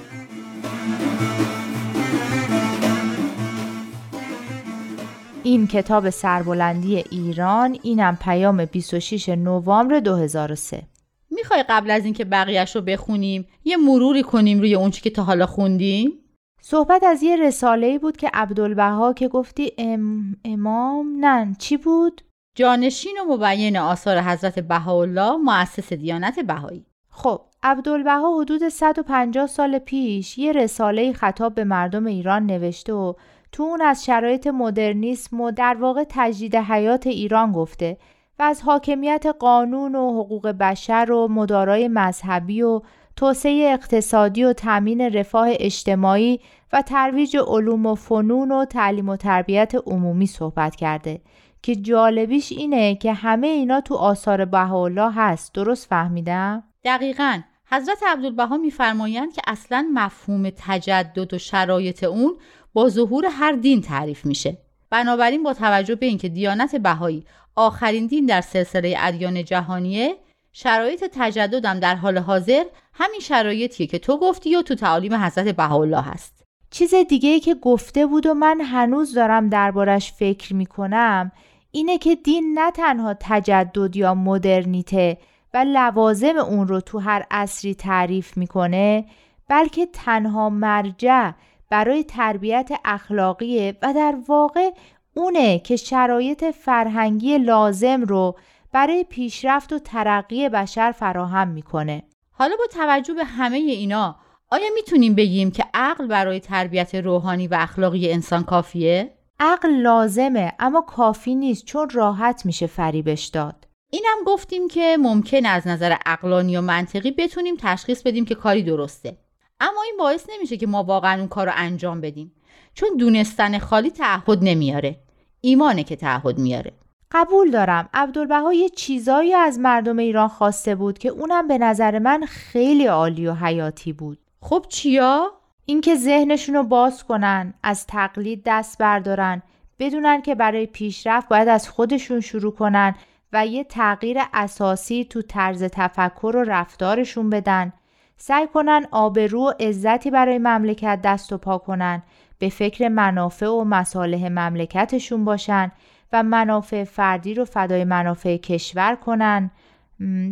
این 5.48 5.66
کتاب 5.66 6.11
سربلندی 6.11 6.96
ایران 6.96 7.78
اینم 7.82 8.18
پیام 8.20 8.64
26 8.64 9.28
نوامبر 9.28 10.00
2003 10.00 10.82
می‌خوای 11.30 11.64
قبل 11.68 11.90
از 11.90 12.04
اینکه 12.04 12.24
بقیهش 12.24 12.76
رو 12.76 12.82
بخونیم 12.82 13.46
یه 13.64 13.76
مروری 13.76 14.22
کنیم 14.22 14.58
روی 14.58 14.74
اونچه 14.74 15.00
که 15.00 15.11
تا 15.11 15.22
حالا 15.22 15.46
خوندیم؟ 15.46 16.12
صحبت 16.61 17.04
از 17.04 17.22
یه 17.22 17.37
رساله 17.37 17.98
بود 17.98 18.16
که 18.16 18.30
عبدالبها 18.34 19.12
که 19.12 19.28
گفتی 19.28 19.72
ام... 19.78 20.37
امام 20.44 21.24
نه 21.24 21.56
چی 21.58 21.76
بود؟ 21.76 22.22
جانشین 22.54 23.16
و 23.18 23.37
مبین 23.37 23.76
آثار 23.76 24.20
حضرت 24.20 24.58
بهاءالله 24.58 25.37
مؤسس 25.37 25.92
دیانت 25.92 26.40
بهایی 26.40 26.87
خب 27.11 27.40
عبدالبها 27.62 28.40
حدود 28.40 28.68
150 28.68 29.46
سال 29.46 29.78
پیش 29.78 30.38
یه 30.38 30.52
رساله 30.52 31.12
خطاب 31.12 31.54
به 31.54 31.64
مردم 31.64 32.06
ایران 32.06 32.46
نوشته 32.46 32.92
و 32.92 33.12
تو 33.52 33.62
اون 33.62 33.82
از 33.82 34.04
شرایط 34.04 34.46
مدرنیسم 34.46 35.40
و 35.40 35.50
در 35.50 35.76
واقع 35.80 36.04
تجدید 36.08 36.56
حیات 36.56 37.06
ایران 37.06 37.52
گفته 37.52 37.98
و 38.38 38.42
از 38.42 38.62
حاکمیت 38.62 39.26
قانون 39.38 39.94
و 39.94 40.20
حقوق 40.20 40.48
بشر 40.48 41.12
و 41.12 41.28
مدارای 41.28 41.88
مذهبی 41.88 42.62
و 42.62 42.80
توسعه 43.16 43.72
اقتصادی 43.72 44.44
و 44.44 44.52
تامین 44.52 45.00
رفاه 45.00 45.48
اجتماعی 45.50 46.40
و 46.72 46.82
ترویج 46.82 47.37
علوم 47.37 47.87
و 47.87 47.94
فنون 47.94 48.52
و 48.52 48.64
تعلیم 48.64 49.08
و 49.08 49.16
تربیت 49.16 49.74
عمومی 49.87 50.26
صحبت 50.26 50.76
کرده 50.76 51.20
که 51.62 51.76
جالبیش 51.76 52.52
اینه 52.52 52.94
که 52.94 53.12
همه 53.12 53.46
اینا 53.46 53.80
تو 53.80 53.94
آثار 53.94 54.44
بهاءالله 54.44 55.12
هست. 55.12 55.54
درست 55.54 55.87
فهمیدم؟ 55.87 56.64
دقیقا. 56.84 57.40
حضرت 57.70 57.98
عبدالبها 58.08 58.56
میفرمایند 58.56 59.32
که 59.32 59.42
اصلا 59.46 59.88
مفهوم 59.94 60.50
تجدد 60.56 61.34
و 61.34 61.38
شرایط 61.38 62.04
اون 62.04 62.37
با 62.79 62.88
ظهور 62.88 63.27
هر 63.31 63.53
دین 63.53 63.81
تعریف 63.81 64.27
میشه. 64.27 64.57
بنابراین 64.91 65.43
با 65.43 65.55
توجه 65.55 65.95
به 65.95 66.07
اینکه 66.07 66.29
دیانت 66.29 66.77
بهایی 66.77 67.25
آخرین 67.57 68.07
دین 68.07 68.27
در 68.27 68.41
سلسله 68.41 68.97
ادیان 68.99 69.45
جهانیه 69.45 70.14
شرایط 70.53 71.05
تجددم 71.12 71.81
در 71.81 71.95
حال 71.95 72.19
حاضر 72.19 72.64
همین 72.93 73.21
شرایطیه 73.21 73.87
که 73.87 73.99
تو 73.99 74.19
گفتی 74.19 74.57
و 74.57 74.62
تو 74.62 74.75
تعالیم 74.75 75.14
حضرت 75.14 75.57
بهاءالله 75.57 76.01
هست. 76.01 76.45
چیز 76.71 76.95
دیگه 76.95 77.29
ای 77.29 77.41
که 77.41 77.55
گفته 77.55 78.07
بود 78.07 78.27
و 78.27 78.35
من 78.35 78.61
هنوز 78.61 79.14
دارم 79.14 79.49
دربارش 79.49 80.12
فکر 80.12 80.55
می‌کنم 80.55 81.33
اینه 81.71 81.99
که 81.99 82.14
دین 82.14 82.59
نه 82.59 82.71
تنها 82.71 83.17
تجدد 83.21 83.97
یا 83.97 84.14
مدرنیته 84.14 85.19
و 85.55 85.64
لوازم 85.69 86.37
اون 86.37 86.69
رو 86.69 86.81
تو 86.81 86.99
هر 86.99 87.27
عصری 87.31 87.75
تعریف 87.75 88.37
می‌کنه 88.37 89.05
بلکه 89.49 89.87
تنها 89.87 90.51
مرجع 90.51 91.31
برای 91.70 92.04
تربیت 92.04 92.70
اخلاقیه 92.85 93.76
و 93.83 93.92
در 93.94 94.16
واقع 94.28 94.70
اونه 95.14 95.59
که 95.59 95.76
شرایط 95.76 96.44
فرهنگی 96.44 97.38
لازم 97.38 98.02
رو 98.02 98.37
برای 98.72 99.04
پیشرفت 99.04 99.72
و 99.72 99.78
ترقی 99.78 100.48
بشر 100.48 100.92
فراهم 100.92 101.48
می‌کنه. 101.48 102.02
حالا 102.31 102.57
با 102.57 102.64
توجه 102.70 103.14
به 103.14 103.24
همه 103.24 103.57
اینا 103.57 104.16
آیا 104.50 104.68
می‌تونیم 104.74 105.14
بگیم 105.14 105.50
که 105.50 105.64
عقل 105.74 106.07
برای 106.07 106.40
تربیت 106.40 106.94
روحانی 106.94 107.48
و 107.48 107.57
اخلاقی 107.59 108.12
انسان 108.12 108.44
کافیه؟ 108.44 109.14
عقل 109.40 109.70
لازمه 109.70 110.53
اما 110.59 110.80
کافی 110.80 111.34
نیست 111.34 111.64
چون 111.64 111.90
راحت 111.90 112.47
میشه 112.47 112.66
فریبش 112.66 113.26
داد. 113.26 113.68
اینم 113.90 114.16
گفتیم 114.26 114.68
که 114.68 114.97
ممکن 115.01 115.47
از 115.47 115.66
نظر 115.66 115.97
عقلانی 116.07 116.57
و 116.57 116.61
منطقی 116.61 117.11
بتونیم 117.11 117.57
تشخیص 117.59 118.03
بدیم 118.03 118.24
که 118.24 118.34
کاری 118.34 118.62
درسته. 118.62 119.16
اما 119.61 119.82
این 119.82 119.94
باعث 119.98 120.26
نمیشه 120.34 120.56
که 120.56 120.66
ما 120.66 120.82
واقعا 120.82 121.18
اون 121.18 121.28
کار 121.28 121.46
رو 121.46 121.52
انجام 121.56 122.00
بدیم. 122.00 122.32
چون 122.74 122.88
دونستن 122.98 123.59
خالی 123.59 123.90
تعهد 123.90 124.38
نمیاره. 124.42 124.96
ایمانه 125.40 125.84
که 125.84 125.96
تعهد 125.96 126.38
میاره. 126.38 126.72
قبول 127.12 127.50
دارم. 127.50 127.88
عبدالبها 127.94 128.52
یه 128.52 128.68
چیزایی 128.68 129.34
از 129.34 129.59
مردم 129.59 129.98
ایران 129.98 130.28
خواسته 130.28 130.74
بود 130.74 130.98
که 130.98 131.09
اونم 131.09 131.48
به 131.48 131.59
نظر 131.59 131.98
من 131.98 132.24
خیلی 132.28 132.86
عالی 132.86 133.26
و 133.26 133.34
حیاتی 133.34 133.92
بود. 133.92 134.18
خب 134.40 134.64
چیا؟ 134.68 135.32
اینکه 135.64 135.96
ذهنشون 135.96 136.54
رو 136.54 136.62
باز 136.62 137.04
کنن 137.04 137.54
از 137.62 137.86
تقلید 137.86 138.42
دست 138.46 138.78
بردارن 138.78 139.42
بدونن 139.78 140.22
که 140.22 140.34
برای 140.34 140.66
پیشرفت 140.66 141.28
باید 141.28 141.48
از 141.48 141.68
خودشون 141.68 142.20
شروع 142.20 142.52
کنن 142.52 142.94
و 143.32 143.46
یه 143.46 143.64
تغییر 143.64 144.18
اساسی 144.32 145.04
تو 145.04 145.22
طرز 145.22 145.62
تفکر 145.62 146.36
و 146.36 146.44
رفتارشون 146.44 147.30
بدن. 147.30 147.72
سعی 148.19 148.47
کنن 148.47 148.87
آبرو 148.91 149.43
و 149.43 149.53
عزتی 149.61 150.11
برای 150.11 150.39
مملکت 150.39 151.01
دست 151.05 151.33
و 151.33 151.39
پا 151.39 151.59
کنن 151.59 152.03
به 152.39 152.49
فکر 152.49 152.89
منافع 152.89 153.47
و 153.47 153.64
مصالح 153.64 154.29
مملکتشون 154.29 155.25
باشن 155.25 155.73
و 156.12 156.23
منافع 156.23 156.85
فردی 156.85 157.35
رو 157.35 157.45
فدای 157.45 157.85
منافع 157.85 158.37
کشور 158.37 158.95
کنن. 158.95 159.51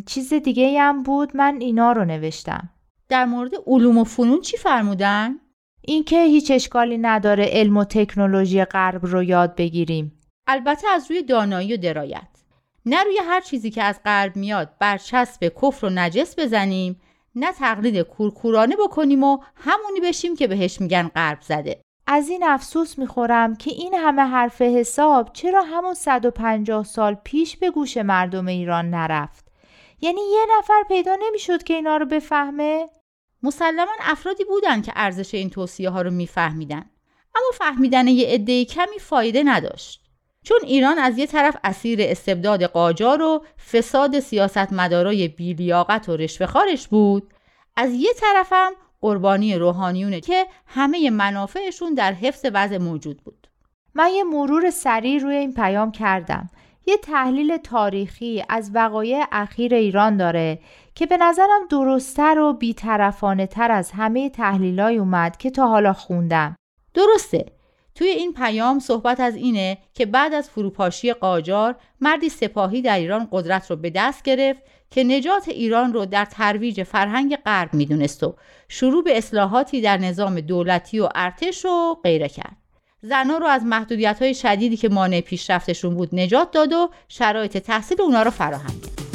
چیز 0.06 0.34
دیگه 0.34 0.80
هم 0.80 1.02
بود 1.02 1.36
من 1.36 1.56
اینا 1.60 1.92
رو 1.92 2.04
نوشتم. 2.04 2.68
در 3.08 3.24
مورد 3.24 3.50
علوم 3.66 3.98
و 3.98 4.04
فنون 4.04 4.40
چی 4.40 4.56
فرمودن؟ 4.56 5.36
اینکه 5.80 6.24
هیچ 6.24 6.50
اشکالی 6.50 6.98
نداره 6.98 7.44
علم 7.44 7.76
و 7.76 7.84
تکنولوژی 7.84 8.64
غرب 8.64 9.06
رو 9.06 9.22
یاد 9.22 9.56
بگیریم. 9.56 10.20
البته 10.46 10.88
از 10.88 11.10
روی 11.10 11.22
دانایی 11.22 11.74
و 11.74 11.76
درایت. 11.76 12.28
نه 12.86 13.04
روی 13.04 13.18
هر 13.28 13.40
چیزی 13.40 13.70
که 13.70 13.82
از 13.82 14.00
غرب 14.04 14.36
میاد 14.36 14.70
برچسب 14.78 15.52
کفر 15.62 15.86
و 15.86 15.90
نجس 15.90 16.38
بزنیم 16.38 17.00
نه 17.36 17.52
تقلید 17.52 18.00
کورکورانه 18.00 18.76
بکنیم 18.76 19.24
و 19.24 19.38
همونی 19.56 20.00
بشیم 20.00 20.36
که 20.36 20.46
بهش 20.46 20.80
میگن 20.80 21.10
غرب 21.14 21.38
زده. 21.40 21.80
از 22.06 22.28
این 22.28 22.44
افسوس 22.44 22.98
می‌خورم 22.98 23.56
که 23.56 23.70
این 23.70 23.94
همه 23.94 24.22
حرف 24.22 24.62
حساب 24.62 25.30
چرا 25.32 25.62
همون 25.62 25.94
150 25.94 26.84
سال 26.84 27.16
پیش 27.24 27.56
به 27.56 27.70
گوش 27.70 27.96
مردم 27.96 28.46
ایران 28.46 28.90
نرفت؟ 28.90 29.46
یعنی 30.00 30.20
یه 30.20 30.46
نفر 30.58 30.82
پیدا 30.88 31.16
نمی‌شد 31.26 31.62
که 31.62 31.74
اینا 31.74 31.96
رو 31.96 32.06
بفهمه؟ 32.06 32.88
مسلما 33.42 33.92
افرادی 34.00 34.44
بودن 34.44 34.82
که 34.82 34.92
ارزش 34.96 35.34
این 35.34 35.50
توصیه 35.50 35.90
ها 35.90 36.02
رو 36.02 36.10
میفهمیدن. 36.10 36.90
اما 37.34 37.50
فهمیدن 37.54 38.08
یه 38.08 38.28
عده 38.28 38.64
کمی 38.64 38.98
فایده 39.00 39.42
نداشت. 39.42 40.05
چون 40.46 40.58
ایران 40.62 40.98
از 40.98 41.18
یه 41.18 41.26
طرف 41.26 41.56
اسیر 41.64 41.98
استبداد 42.02 42.62
قاجار 42.62 43.22
و 43.22 43.44
فساد 43.72 44.20
سیاست 44.20 44.72
مدارای 44.72 45.28
بیلیاقت 45.28 46.08
و 46.08 46.16
رشوهخوارش 46.16 46.88
بود 46.88 47.34
از 47.76 47.94
یه 47.94 48.10
طرفم 48.20 48.72
قربانی 49.00 49.54
روحانیونه 49.54 50.20
که 50.20 50.46
همه 50.66 51.10
منافعشون 51.10 51.94
در 51.94 52.12
حفظ 52.12 52.46
وضع 52.54 52.78
موجود 52.78 53.22
بود. 53.24 53.46
من 53.94 54.10
یه 54.10 54.24
مرور 54.24 54.70
سریع 54.70 55.22
روی 55.22 55.36
این 55.36 55.54
پیام 55.54 55.92
کردم. 55.92 56.50
یه 56.86 56.96
تحلیل 56.96 57.56
تاریخی 57.56 58.44
از 58.48 58.70
وقایع 58.74 59.24
اخیر 59.32 59.74
ایران 59.74 60.16
داره 60.16 60.58
که 60.94 61.06
به 61.06 61.16
نظرم 61.16 61.66
درستتر 61.70 62.38
و 62.38 62.52
بیطرفانه 62.52 63.46
تر 63.46 63.70
از 63.70 63.90
همه 63.90 64.30
تحلیلای 64.30 64.96
اومد 64.96 65.36
که 65.36 65.50
تا 65.50 65.68
حالا 65.68 65.92
خوندم. 65.92 66.56
درسته. 66.94 67.55
توی 67.96 68.08
این 68.08 68.32
پیام 68.32 68.78
صحبت 68.78 69.20
از 69.20 69.36
اینه 69.36 69.78
که 69.94 70.06
بعد 70.06 70.34
از 70.34 70.50
فروپاشی 70.50 71.12
قاجار 71.12 71.74
مردی 72.00 72.28
سپاهی 72.28 72.82
در 72.82 72.98
ایران 72.98 73.28
قدرت 73.32 73.70
رو 73.70 73.76
به 73.76 73.90
دست 73.90 74.22
گرفت 74.22 74.62
که 74.90 75.04
نجات 75.04 75.48
ایران 75.48 75.92
رو 75.92 76.06
در 76.06 76.24
ترویج 76.24 76.82
فرهنگ 76.82 77.36
غرب 77.36 77.74
می‌دونست 77.74 78.24
و 78.24 78.34
شروع 78.68 79.04
به 79.04 79.18
اصلاحاتی 79.18 79.80
در 79.80 79.96
نظام 79.96 80.40
دولتی 80.40 81.00
و 81.00 81.08
ارتش 81.14 81.64
رو 81.64 82.00
غیره 82.04 82.28
کرد. 82.28 82.56
زنها 83.00 83.38
رو 83.38 83.46
از 83.46 83.64
محدودیت 83.64 84.22
های 84.22 84.34
شدیدی 84.34 84.76
که 84.76 84.88
مانع 84.88 85.20
پیشرفتشون 85.20 85.94
بود 85.94 86.14
نجات 86.14 86.50
داد 86.50 86.72
و 86.72 86.90
شرایط 87.08 87.56
تحصیل 87.56 88.02
اونا 88.02 88.22
رو 88.22 88.30
فراهم 88.30 88.80
کرد. 88.80 89.05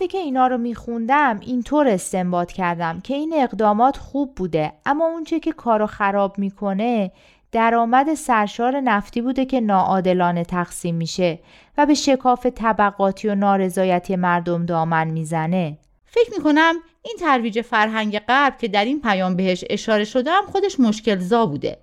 وقتی 0.00 0.08
که 0.08 0.18
اینا 0.18 0.46
رو 0.46 0.58
میخوندم 0.58 1.40
اینطور 1.40 1.88
استنباط 1.88 2.52
کردم 2.52 3.00
که 3.00 3.14
این 3.14 3.34
اقدامات 3.36 3.96
خوب 3.96 4.34
بوده. 4.34 4.72
اما 4.86 5.06
اونچه 5.06 5.40
که 5.40 5.52
کارو 5.52 5.86
خراب 5.86 6.38
می‌کنه 6.38 7.12
درآمد 7.52 8.14
سرشار 8.14 8.80
نفتی 8.80 9.20
بوده 9.20 9.44
که 9.44 9.60
ناعادلانه 9.60 10.44
تقسیم 10.44 10.94
میشه 10.94 11.38
و 11.78 11.86
به 11.86 11.94
شکاف 11.94 12.46
طبقاتی 12.46 13.28
و 13.28 13.34
نارضایتی 13.34 14.16
مردم 14.16 14.66
دامن 14.66 15.08
می‌زنه. 15.08 15.78
فکر 16.04 16.30
می‌کنم 16.36 16.74
این 17.02 17.16
ترویج 17.20 17.60
فرهنگ 17.60 18.18
غرب 18.18 18.58
که 18.58 18.68
در 18.68 18.84
این 18.84 19.00
پیام 19.00 19.36
بهش 19.36 19.64
اشاره 19.70 20.04
شده 20.04 20.30
هم 20.30 20.46
خودش 20.46 20.80
مشکل 20.80 21.18
زا 21.18 21.46
بوده. 21.46 21.78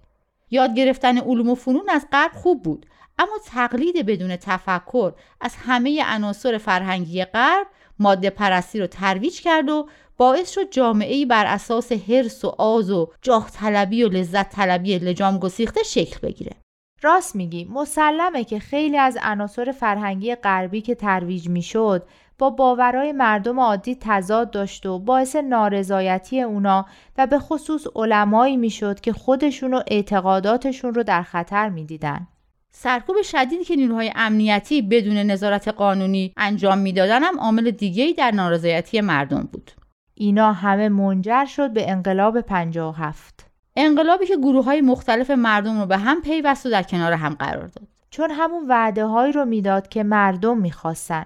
یاد 0.51 0.75
گرفتن 0.75 1.17
علوم 1.17 1.49
و 1.49 1.55
فنون 1.55 1.89
از 1.89 2.07
غرب 2.11 2.31
خوب 2.33 2.63
بود 2.63 2.85
اما 3.19 3.37
تقلید 3.45 4.05
بدون 4.05 4.35
تفکر 4.35 5.13
از 5.41 5.55
همه 5.55 6.03
عناصر 6.05 6.57
فرهنگی 6.57 7.25
غرب 7.25 7.67
ماده 7.99 8.29
پرستی 8.29 8.79
رو 8.79 8.87
ترویج 8.87 9.41
کرد 9.41 9.69
و 9.69 9.89
باعث 10.17 10.51
شد 10.51 10.71
جامعه 10.71 11.25
بر 11.25 11.45
اساس 11.45 11.91
حرس 11.91 12.45
و 12.45 12.47
آز 12.57 12.91
و 12.91 13.09
جاه 13.21 13.49
طلبی 13.51 14.03
و 14.03 14.09
لذت 14.09 14.49
طلبی 14.49 14.99
لجام 14.99 15.39
گسیخته 15.39 15.83
شکل 15.83 16.19
بگیره. 16.27 16.55
راست 17.01 17.35
میگی 17.35 17.65
مسلمه 17.65 18.43
که 18.43 18.59
خیلی 18.59 18.97
از 18.97 19.17
عناصر 19.21 19.71
فرهنگی 19.71 20.35
غربی 20.35 20.81
که 20.81 20.95
ترویج 20.95 21.49
می‌شد 21.49 22.07
با 22.39 22.49
باورهای 22.49 23.11
مردم 23.11 23.59
عادی 23.59 23.97
تضاد 24.01 24.51
داشت 24.51 24.85
و 24.85 24.99
باعث 24.99 25.35
نارضایتی 25.35 26.41
اونا 26.41 26.85
و 27.17 27.27
به 27.27 27.39
خصوص 27.39 27.87
علمایی 27.95 28.57
می‌شد 28.57 28.99
که 28.99 29.13
خودشون 29.13 29.73
و 29.73 29.81
اعتقاداتشون 29.87 30.93
رو 30.93 31.03
در 31.03 31.23
خطر 31.23 31.69
می‌دیدن. 31.69 32.27
سرکوب 32.79 33.21
شدیدی 33.21 33.63
که 33.63 33.75
نیروهای 33.75 34.11
امنیتی 34.15 34.81
بدون 34.81 35.17
نظارت 35.17 35.67
قانونی 35.67 36.33
انجام 36.37 36.77
می‌دادن 36.77 37.23
هم 37.23 37.39
عامل 37.39 37.71
دیگه‌ای 37.71 38.13
در 38.13 38.31
نارضایتی 38.31 39.01
مردم 39.01 39.49
بود. 39.51 39.71
اینا 40.13 40.53
همه 40.53 40.89
منجر 40.89 41.45
شد 41.45 41.73
به 41.73 41.91
انقلاب 41.91 42.41
57. 42.41 43.45
انقلابی 43.75 44.25
که 44.25 44.37
گروه 44.37 44.65
های 44.65 44.81
مختلف 44.81 45.31
مردم 45.31 45.79
رو 45.79 45.85
به 45.85 45.97
هم 45.97 46.21
پیوست 46.21 46.65
و 46.65 46.69
در 46.69 46.83
کنار 46.83 47.13
هم 47.13 47.33
قرار 47.33 47.67
داد. 47.67 47.87
چون 48.09 48.31
همون 48.31 48.67
وعده 48.67 49.05
هایی 49.05 49.33
رو 49.33 49.45
می‌داد 49.45 49.87
که 49.87 50.03
مردم 50.03 50.57
می‌خواستن. 50.57 51.25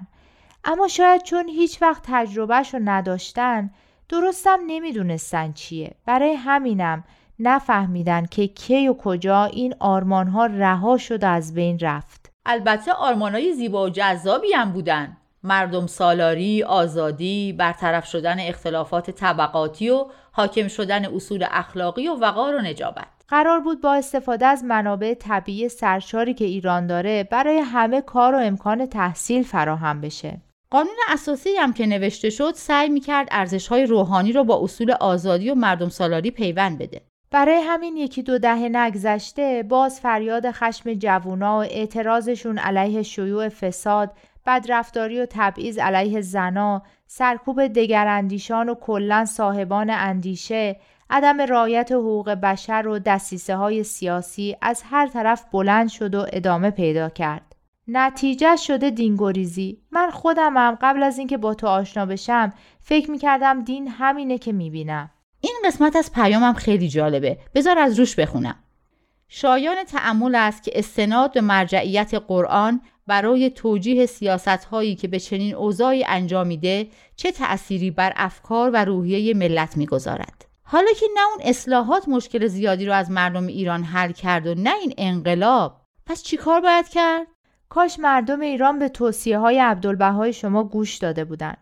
اما 0.64 0.88
شاید 0.88 1.24
چون 1.24 1.48
هیچ 1.48 1.82
وقت 1.82 2.04
تجربهش 2.06 2.74
رو 2.74 2.80
نداشتن 2.84 3.70
درستم 4.10 4.60
نمی‌دونستن 4.68 5.52
چیه. 5.52 5.96
برای 6.06 6.34
همینم 6.34 7.04
نفهمیدن 7.42 8.26
که 8.26 8.48
کی 8.48 8.88
و 8.88 8.94
کجا 8.94 9.46
این 9.46 9.76
آرمان 9.80 10.28
ها 10.28 10.46
رها 10.46 10.98
شد 10.98 11.24
و 11.24 11.28
از 11.28 11.54
بین 11.54 11.80
رفت 11.80 12.32
البته 12.46 12.92
آرمان 12.92 13.32
های 13.32 13.54
زیبا 13.54 13.86
و 13.86 13.90
جذابی 13.90 14.54
هم 14.54 14.72
بودن 14.72 15.18
مردم 15.44 15.88
سالاری، 15.88 16.64
آزادی، 16.64 17.54
برطرف 17.54 18.06
شدن 18.06 18.40
اختلافات 18.40 19.12
طبقاتی 19.12 19.90
و 19.90 20.06
حاکم 20.32 20.68
شدن 20.68 21.06
اصول 21.06 21.46
اخلاقی 21.52 22.08
و 22.08 22.16
وقار 22.16 22.56
و 22.56 22.62
نجابت 22.62 23.08
قرار 23.28 23.60
بود 23.60 23.82
با 23.82 23.94
استفاده 23.94 24.46
از 24.46 24.64
منابع 24.64 25.14
طبیعی 25.14 25.70
سرشاری 25.70 26.34
که 26.34 26.46
ایران 26.46 26.88
داره 26.88 27.24
برای 27.32 27.58
همه 27.58 28.02
کار 28.02 28.36
و 28.36 28.38
امکان 28.38 28.86
تحصیل 28.86 29.44
فراهم 29.44 30.02
بشه. 30.02 30.42
قانون 30.70 30.96
اساسی 31.10 31.50
هم 31.50 31.74
که 31.74 31.86
نوشته 31.86 32.30
شد 32.30 32.54
سعی 32.56 32.90
می‌کرد 32.90 33.28
ارزش 33.32 33.68
های 33.68 33.86
روحانی 33.86 34.32
رو 34.32 34.44
با 34.44 34.64
اصول 34.64 34.92
آزادی 34.92 35.50
و 35.50 35.56
مردم 35.56 35.90
سالاری 35.90 36.32
پیوند 36.32 36.78
بده. 36.78 37.02
برای 37.32 37.62
همین 37.62 37.98
یکی 37.98 38.24
دو 38.24 38.38
دهه 38.38 38.70
نگذشته 38.72 39.64
باز 39.64 40.00
فریاد 40.00 40.52
خشم 40.52 40.94
جوونا 40.94 41.60
و 41.60 41.62
اعتراضشون 41.62 42.58
علیه 42.58 43.04
شیوع 43.04 43.50
فساد 43.50 44.14
بدرفتاری 44.46 45.20
و 45.22 45.28
تبعیض 45.30 45.78
علیه 45.78 46.22
زنا 46.22 46.82
سرکوب 47.08 47.68
دگراندیشان 47.68 48.70
و 48.70 48.76
کلا 48.76 49.26
صاحبان 49.26 49.90
اندیشه 49.90 50.80
عدم 51.10 51.42
رعایت 51.42 51.92
حقوق 51.92 52.30
بشر 52.30 52.88
و 52.88 53.00
دستیسه 53.00 53.56
های 53.56 53.84
سیاسی 53.84 54.56
از 54.62 54.84
هر 54.90 55.08
طرف 55.08 55.46
بلند 55.52 55.90
شد 55.90 56.16
و 56.16 56.26
ادامه 56.34 56.72
پیدا 56.72 57.10
کرد. 57.10 57.56
نتیجه 57.88 58.56
شده 58.56 58.90
دینگوریزی. 58.90 59.82
من 59.92 60.10
خودمم 60.10 60.78
قبل 60.82 61.04
از 61.04 61.18
اینکه 61.18 61.38
با 61.38 61.54
تو 61.54 61.68
آشنا 61.68 62.06
بشم 62.06 62.54
فکر 62.82 63.12
می‌کردم 63.12 63.64
دین 63.64 63.88
همینه 63.88 64.38
که 64.38 64.52
می‌بینم. 64.52 65.10
این 65.42 65.56
قسمت 65.66 65.96
از 65.96 66.12
پیامم 66.12 66.54
خیلی 66.54 66.90
جالبه. 66.90 67.38
بذار 67.56 67.80
از 67.80 68.00
روش 68.00 68.16
بخونم. 68.16 68.56
شایان 69.28 69.84
تعمل 69.84 70.36
است 70.36 70.64
که 70.64 70.72
استناد 70.76 71.34
به 71.34 71.42
مرجعیت 71.42 72.14
قرآن 72.14 72.82
برای 73.08 73.50
توجیه 73.50 74.06
سیاست 74.06 74.48
هایی 74.48 74.96
که 74.96 75.08
به 75.08 75.20
چنین 75.20 75.56
اوضاعی 75.56 76.06
انجام 76.08 76.48
میده 76.48 76.88
چه 77.16 77.32
تأثیری 77.32 77.92
بر 77.92 78.14
افکار 78.16 78.70
و 78.74 78.86
روحیه 78.86 79.34
ملت 79.34 79.78
می‌گذارد. 79.78 80.46
حالا 80.64 80.92
که 81.00 81.06
نه 81.16 81.22
اون 81.32 81.50
اصلاحات 81.50 82.08
مشکل 82.08 82.48
زیادی 82.48 82.86
رو 82.86 82.94
از 82.94 83.12
مردم 83.12 83.48
ایران 83.48 83.84
حل 83.84 84.12
کرد 84.12 84.48
و 84.48 84.56
نه 84.56 84.74
این 84.82 84.94
انقلاب 84.98 85.82
پس 86.06 86.24
چیکار 86.24 86.62
باید 86.62 86.88
کرد؟ 86.88 87.28
کاش 87.70 88.00
مردم 88.00 88.42
ایران 88.42 88.80
به 88.80 88.90
توصیه 88.90 89.40
های 89.40 89.60
عبدالبهای 89.60 90.34
شما 90.34 90.64
گوش 90.64 90.98
داده 90.98 91.26
بودند. 91.26 91.58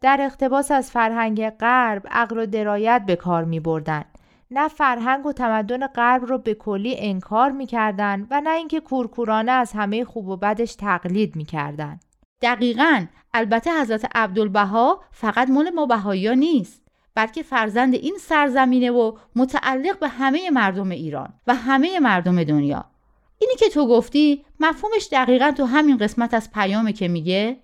در 0.00 0.18
اقتباس 0.20 0.70
از 0.70 0.90
فرهنگ 0.90 1.50
غرب 1.50 2.06
عقل 2.10 2.38
و 2.38 2.46
درایت 2.46 3.02
به 3.06 3.16
کار 3.16 3.44
می 3.44 3.60
بردن. 3.60 4.04
نه 4.50 4.68
فرهنگ 4.68 5.26
و 5.26 5.32
تمدن 5.32 5.86
غرب 5.86 6.24
رو 6.24 6.38
به 6.38 6.54
کلی 6.54 6.96
انکار 6.98 7.50
می‌کردن 7.50 8.26
و 8.30 8.40
نه 8.40 8.50
اینکه 8.50 8.80
کورکورانه 8.80 9.52
از 9.52 9.72
همه 9.72 10.04
خوب 10.04 10.28
و 10.28 10.36
بدش 10.36 10.74
تقلید 10.74 11.36
می‌کردن. 11.36 12.00
دقیقا 12.42 13.06
البته 13.34 13.80
حضرت 13.80 14.10
عبدالبها 14.14 15.00
فقط 15.10 15.50
مال 15.50 15.70
ما 15.70 15.86
بهایی 15.86 16.36
نیست 16.36 16.82
بلکه 17.14 17.42
فرزند 17.42 17.94
این 17.94 18.14
سرزمینه 18.20 18.90
و 18.90 19.16
متعلق 19.36 19.98
به 19.98 20.08
همه 20.08 20.50
مردم 20.50 20.90
ایران 20.90 21.32
و 21.46 21.54
همه 21.54 22.00
مردم 22.00 22.44
دنیا 22.44 22.84
اینی 23.38 23.54
که 23.58 23.68
تو 23.68 23.88
گفتی 23.88 24.44
مفهومش 24.60 25.08
دقیقا 25.12 25.50
تو 25.50 25.64
همین 25.64 25.96
قسمت 25.96 26.34
از 26.34 26.52
پیامه 26.52 26.92
که 26.92 27.08
میگه 27.08 27.56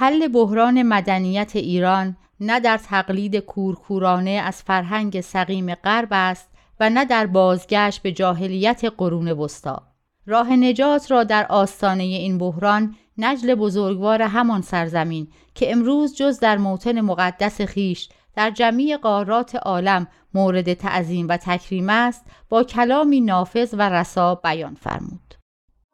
حل 0.00 0.28
بحران 0.28 0.82
مدنیت 0.82 1.56
ایران 1.56 2.16
نه 2.40 2.60
در 2.60 2.78
تقلید 2.78 3.36
کورکورانه 3.36 4.30
از 4.30 4.62
فرهنگ 4.62 5.20
سقیم 5.20 5.74
غرب 5.74 6.08
است 6.10 6.48
و 6.80 6.90
نه 6.90 7.04
در 7.04 7.26
بازگشت 7.26 8.02
به 8.02 8.12
جاهلیت 8.12 8.84
قرون 8.98 9.28
وسطا 9.28 9.82
راه 10.26 10.56
نجات 10.56 11.10
را 11.10 11.24
در 11.24 11.46
آستانه 11.46 12.02
این 12.02 12.38
بحران 12.38 12.94
نجل 13.18 13.54
بزرگوار 13.54 14.22
همان 14.22 14.62
سرزمین 14.62 15.28
که 15.54 15.72
امروز 15.72 16.16
جز 16.16 16.40
در 16.40 16.56
موطن 16.56 17.00
مقدس 17.00 17.60
خیش 17.60 18.08
در 18.36 18.50
جمعی 18.50 18.96
قارات 18.96 19.54
عالم 19.54 20.06
مورد 20.34 20.74
تعظیم 20.74 21.28
و 21.28 21.36
تکریم 21.36 21.90
است 21.90 22.24
با 22.48 22.64
کلامی 22.64 23.20
نافذ 23.20 23.74
و 23.78 23.88
رسا 23.88 24.34
بیان 24.34 24.74
فرمود. 24.74 25.37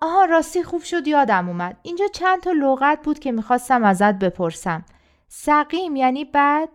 آها 0.05 0.25
راستی 0.25 0.63
خوب 0.63 0.83
شد 0.83 1.09
یادم 1.09 1.49
اومد. 1.49 1.77
اینجا 1.83 2.07
چند 2.07 2.41
تا 2.41 2.53
لغت 2.53 3.03
بود 3.03 3.19
که 3.19 3.33
می‌خواستم 3.33 3.85
ازت 3.85 4.15
بپرسم. 4.15 4.85
سقیم 5.29 5.97
یعنی 5.97 6.25
بد؟ 6.25 6.69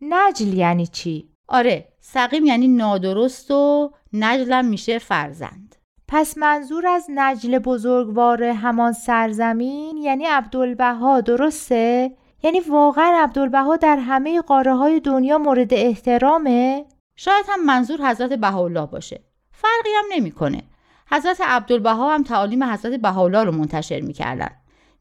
نجل 0.00 0.54
یعنی 0.54 0.86
چی؟ 0.86 1.28
آره 1.48 1.88
سقیم 2.00 2.46
یعنی 2.46 2.68
نادرست 2.68 3.50
و 3.50 3.92
نجلم 4.12 4.64
میشه 4.64 4.98
فرزند. 4.98 5.76
پس 6.08 6.38
منظور 6.38 6.86
از 6.86 7.06
نجل 7.08 7.58
بزرگوار 7.58 8.44
همان 8.44 8.92
سرزمین 8.92 9.96
یعنی 9.96 10.24
عبدالبها 10.24 11.20
درسته؟ 11.20 12.16
یعنی 12.42 12.60
واقعا 12.60 13.22
عبدالبها 13.22 13.76
در 13.76 13.96
همه 13.96 14.40
قاره 14.40 14.74
های 14.74 15.00
دنیا 15.00 15.38
مورد 15.38 15.74
احترامه؟ 15.74 16.84
شاید 17.16 17.46
هم 17.48 17.64
منظور 17.64 18.10
حضرت 18.10 18.32
بهاءالله 18.32 18.86
باشه. 18.86 19.20
فرقی 19.52 19.90
هم 19.98 20.04
نمی‌کنه. 20.10 20.62
حضرت 21.10 21.40
عبدالبها 21.40 22.14
هم 22.14 22.22
تعالیم 22.22 22.64
حضرت 22.64 23.00
بهاءالله 23.00 23.44
رو 23.44 23.52
منتشر 23.52 24.00
می‌کردن. 24.00 24.50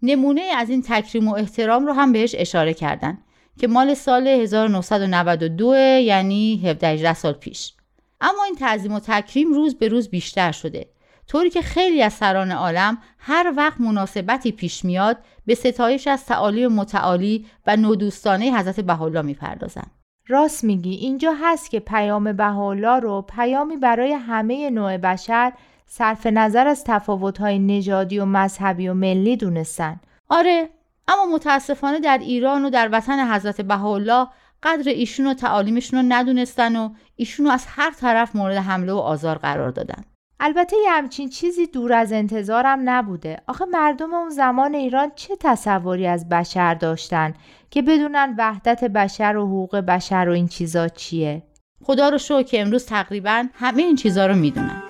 نمونه 0.02 0.42
از 0.42 0.70
این 0.70 0.82
تکریم 0.82 1.28
و 1.28 1.34
احترام 1.34 1.86
رو 1.86 1.94
هم 1.94 2.12
بهش 2.12 2.36
اشاره 2.38 2.74
کردن 2.74 3.18
که 3.60 3.68
مال 3.68 3.94
سال 3.94 4.28
1992 4.28 5.76
یعنی 5.76 6.62
17 6.66 7.14
سال 7.14 7.34
پیش. 7.34 7.74
اما 8.22 8.44
این 8.44 8.56
تعظیم 8.56 8.94
و 8.94 9.00
تکریم 9.00 9.54
روز 9.54 9.76
به 9.76 9.88
روز 9.88 10.10
بیشتر 10.10 10.52
شده. 10.52 10.86
طوری 11.28 11.50
که 11.50 11.62
خیلی 11.62 12.02
از 12.02 12.14
سران 12.14 12.52
عالم 12.52 12.98
هر 13.20 13.54
وقت 13.58 13.82
مناسبتی 13.82 14.52
پیش 14.52 14.86
میاد 14.86 15.18
به 15.46 15.56
ستایش 15.56 16.08
از 16.08 16.26
تعالی 16.26 16.68
متعالی 16.68 17.46
و 17.68 17.76
نودوستانه 17.76 18.60
حضرت 18.60 18.80
بهاءالله 18.80 19.22
می‌پردازند. 19.22 19.92
راست 20.28 20.64
میگی 20.64 20.96
اینجا 20.96 21.34
هست 21.42 21.72
که 21.72 21.80
پیام 21.80 22.34
بهاءالله 22.34 23.00
رو 23.00 23.22
پیامی 23.22 23.78
برای 23.78 24.14
همه 24.14 24.70
نوع 24.70 24.98
بشر 24.98 25.54
صرف 25.88 26.28
نظر 26.28 26.68
از 26.68 26.84
تفاوت‌های 26.84 27.60
نژادی 27.60 28.20
و 28.20 28.26
مذهبی 28.26 28.88
و 28.88 28.94
ملی 28.94 29.38
دونستن. 29.38 30.00
آره 30.30 30.70
اما 31.08 31.36
متاسفانه 31.36 32.00
در 32.00 32.18
ایران 32.18 32.66
و 32.66 32.70
در 32.70 32.90
وطن 32.92 33.34
حضرت 33.34 33.62
بهاءالله 33.62 34.28
قدر 34.64 34.92
ایشون 34.92 35.28
و 35.28 35.34
تعالیمشون 35.34 36.00
رو 36.00 36.06
ندونستن 36.10 36.76
و 36.76 36.90
ایشون 37.16 37.46
رو 37.46 37.52
از 37.52 37.66
هر 37.68 37.92
طرف 37.92 38.36
مورد 38.36 38.58
حمله 38.58 38.94
و 38.94 38.98
آزار 38.98 39.38
قرار 39.38 39.70
دادن. 39.70 40.04
البته 40.40 40.76
یه 40.84 40.92
همچین 40.92 41.30
چیزی 41.30 41.68
دور 41.68 41.94
از 41.94 42.12
انتظارم 42.12 42.90
نبوده. 42.90 43.38
آخه 43.48 43.66
مردم 43.66 44.14
اون 44.14 44.30
زمان 44.30 44.76
ایران 44.76 45.12
چه 45.16 45.36
تصوری 45.40 46.08
از 46.08 46.30
بشر 46.30 46.74
داشتن 46.74 47.34
که 47.72 47.82
بدونن 47.82 48.36
وحدت 48.38 48.84
بشر 48.84 49.38
و 49.38 49.48
حقوق 49.48 49.76
بشر 49.76 50.26
و 50.30 50.34
این 50.34 50.48
چیزا 50.48 50.88
چیه؟ 50.88 51.44
خدا 51.84 52.10
رو 52.10 52.18
شو 52.18 52.44
که 52.44 52.62
امروز 52.62 52.86
تقریبا 52.86 53.46
همه 53.54 53.84
این 53.84 53.96
چیزا 53.96 54.26
رو 54.26 54.36
می‌دونن. 54.36 54.84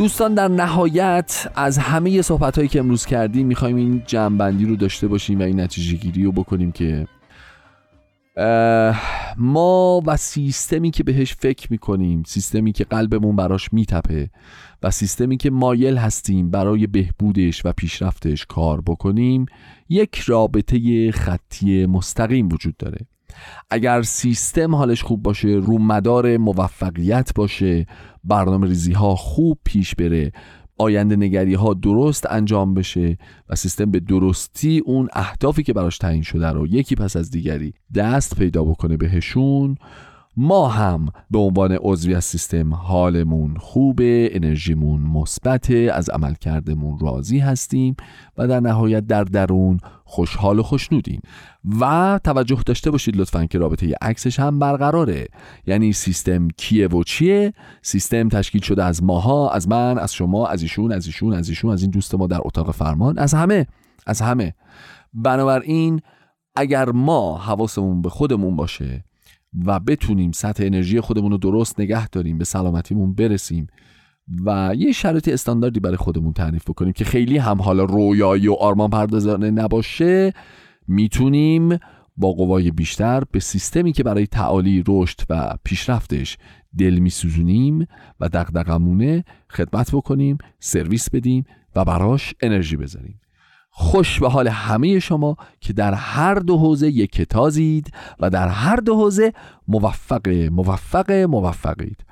دوستان 0.00 0.34
در 0.34 0.48
نهایت 0.48 1.50
از 1.54 1.78
همه 1.78 2.22
صحبت 2.22 2.56
هایی 2.56 2.68
که 2.68 2.78
امروز 2.78 3.06
کردیم 3.06 3.46
می‌خوایم 3.46 3.76
این 3.76 4.02
جمعبندی 4.06 4.64
رو 4.64 4.76
داشته 4.76 5.08
باشیم 5.08 5.40
و 5.40 5.42
این 5.42 5.60
نتیجه 5.60 5.96
گیری 5.96 6.24
رو 6.24 6.32
بکنیم 6.32 6.72
که 6.72 7.06
ما 9.36 10.02
و 10.06 10.16
سیستمی 10.16 10.90
که 10.90 11.04
بهش 11.04 11.34
فکر 11.34 11.66
می‌کنیم 11.70 12.22
سیستمی 12.26 12.72
که 12.72 12.84
قلبمون 12.84 13.36
براش 13.36 13.72
میتپه 13.72 14.30
و 14.82 14.90
سیستمی 14.90 15.36
که 15.36 15.50
مایل 15.50 15.96
هستیم 15.96 16.50
برای 16.50 16.86
بهبودش 16.86 17.66
و 17.66 17.72
پیشرفتش 17.72 18.46
کار 18.46 18.80
بکنیم 18.80 19.46
یک 19.88 20.18
رابطه 20.18 21.12
خطی 21.12 21.86
مستقیم 21.86 22.48
وجود 22.48 22.76
داره. 22.76 23.06
اگر 23.70 24.02
سیستم 24.02 24.74
حالش 24.74 25.02
خوب 25.02 25.22
باشه 25.22 25.48
رو 25.48 25.78
مدار 25.78 26.36
موفقیت 26.36 27.34
باشه 27.34 27.86
برنامه 28.24 28.66
ریزی 28.66 28.92
ها 28.92 29.14
خوب 29.16 29.58
پیش 29.64 29.94
بره 29.94 30.32
آینده 30.78 31.16
نگری 31.16 31.54
ها 31.54 31.74
درست 31.74 32.26
انجام 32.30 32.74
بشه 32.74 33.18
و 33.48 33.54
سیستم 33.54 33.90
به 33.90 34.00
درستی 34.00 34.82
اون 34.84 35.08
اهدافی 35.12 35.62
که 35.62 35.72
براش 35.72 35.98
تعیین 35.98 36.22
شده 36.22 36.48
رو 36.48 36.66
یکی 36.66 36.94
پس 36.94 37.16
از 37.16 37.30
دیگری 37.30 37.74
دست 37.94 38.36
پیدا 38.36 38.64
بکنه 38.64 38.96
بهشون 38.96 39.76
ما 40.42 40.68
هم 40.68 41.08
به 41.30 41.38
عنوان 41.38 41.78
عضوی 41.80 42.14
از 42.14 42.24
سیستم 42.24 42.74
حالمون 42.74 43.56
خوبه 43.56 44.30
انرژیمون 44.32 45.00
مثبت 45.00 45.70
از 45.70 46.10
عملکردمون 46.10 46.98
راضی 46.98 47.38
هستیم 47.38 47.96
و 48.38 48.48
در 48.48 48.60
نهایت 48.60 49.06
در 49.06 49.24
درون 49.24 49.80
خوشحال 50.04 50.58
و 50.58 50.62
خوشنودیم. 50.62 51.20
و 51.80 52.20
توجه 52.24 52.62
داشته 52.66 52.90
باشید 52.90 53.16
لطفا 53.16 53.46
که 53.46 53.58
رابطه 53.58 53.94
عکسش 54.02 54.40
هم 54.40 54.58
برقراره. 54.58 55.28
یعنی 55.66 55.92
سیستم 55.92 56.48
کیه 56.48 56.88
و 56.88 57.02
چیه؟ 57.02 57.52
سیستم 57.82 58.28
تشکیل 58.28 58.62
شده 58.62 58.84
از 58.84 59.02
ماها 59.02 59.50
از 59.50 59.68
من 59.68 59.98
از 59.98 60.14
شما 60.14 60.46
از 60.46 60.62
ایشون 60.62 60.92
از 60.92 61.06
ایشون 61.06 61.34
از 61.34 61.48
ایشون 61.48 61.72
از 61.72 61.82
این 61.82 61.90
دوست 61.90 62.14
ما 62.14 62.26
در 62.26 62.40
اتاق 62.44 62.70
فرمان 62.70 63.18
از 63.18 63.34
همه 63.34 63.66
از 64.06 64.20
همه. 64.20 64.54
بنابراین 65.14 66.00
اگر 66.56 66.90
ما 66.90 67.38
حواسمون 67.38 68.02
به 68.02 68.08
خودمون 68.08 68.56
باشه 68.56 69.04
و 69.66 69.80
بتونیم 69.80 70.32
سطح 70.32 70.64
انرژی 70.66 71.00
خودمون 71.00 71.30
رو 71.30 71.38
درست 71.38 71.80
نگه 71.80 72.08
داریم 72.08 72.38
به 72.38 72.44
سلامتیمون 72.44 73.14
برسیم 73.14 73.66
و 74.44 74.72
یه 74.76 74.92
شرایط 74.92 75.28
استانداردی 75.28 75.80
برای 75.80 75.96
خودمون 75.96 76.32
تعریف 76.32 76.64
بکنیم 76.64 76.92
که 76.92 77.04
خیلی 77.04 77.38
هم 77.38 77.62
حالا 77.62 77.84
رویایی 77.84 78.48
و 78.48 78.52
آرمان 78.52 78.90
پردازانه 78.90 79.50
نباشه. 79.50 80.32
می‌تونیم 80.88 81.78
با 82.16 82.32
قوای 82.32 82.70
بیشتر 82.70 83.22
به 83.30 83.40
سیستمی 83.40 83.92
که 83.92 84.02
برای 84.02 84.26
تعالی 84.26 84.84
رشد 84.88 85.20
و 85.30 85.56
پیشرفتش 85.64 86.38
دل 86.78 86.98
میسوزونیم 86.98 87.86
و 88.20 88.28
دغدغمونه 88.28 89.24
خدمت 89.50 89.90
بکنیم 89.92 90.38
سرویس 90.58 91.10
بدیم 91.10 91.44
و 91.76 91.84
براش 91.84 92.34
انرژی 92.42 92.76
بذاریم. 92.76 93.20
خوش 93.70 94.20
به 94.20 94.28
حال 94.28 94.48
همه 94.48 94.98
شما 94.98 95.36
که 95.60 95.72
در 95.72 95.94
هر 95.94 96.34
دو 96.34 96.58
حوزه 96.58 96.90
یک 96.90 97.12
کتازید 97.12 97.92
و 98.20 98.30
در 98.30 98.48
هر 98.48 98.76
دو 98.76 98.94
حوزه 98.96 99.32
موفق 99.68 100.28
موفق 100.28 101.12
موفقید. 101.12 102.04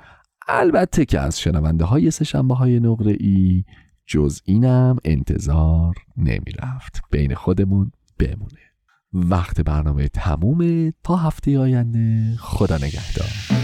البته 0.47 1.05
که 1.05 1.19
از 1.19 1.39
شنونده 1.39 1.85
های 1.85 2.11
سشنبه 2.11 2.55
های 2.55 2.79
نقره 2.79 3.17
ای 3.19 3.63
جز 4.05 4.41
اینم 4.45 4.97
انتظار 5.05 5.95
نمی 6.17 6.51
رفت 6.63 7.01
بین 7.11 7.35
خودمون 7.35 7.91
بمونه. 8.19 8.69
وقت 9.13 9.61
برنامه 9.61 10.07
تمومه. 10.07 10.93
تا 11.03 11.15
هفته 11.15 11.59
آینده 11.59 12.35
خدا 12.39 12.75
نگهدار. 12.75 13.58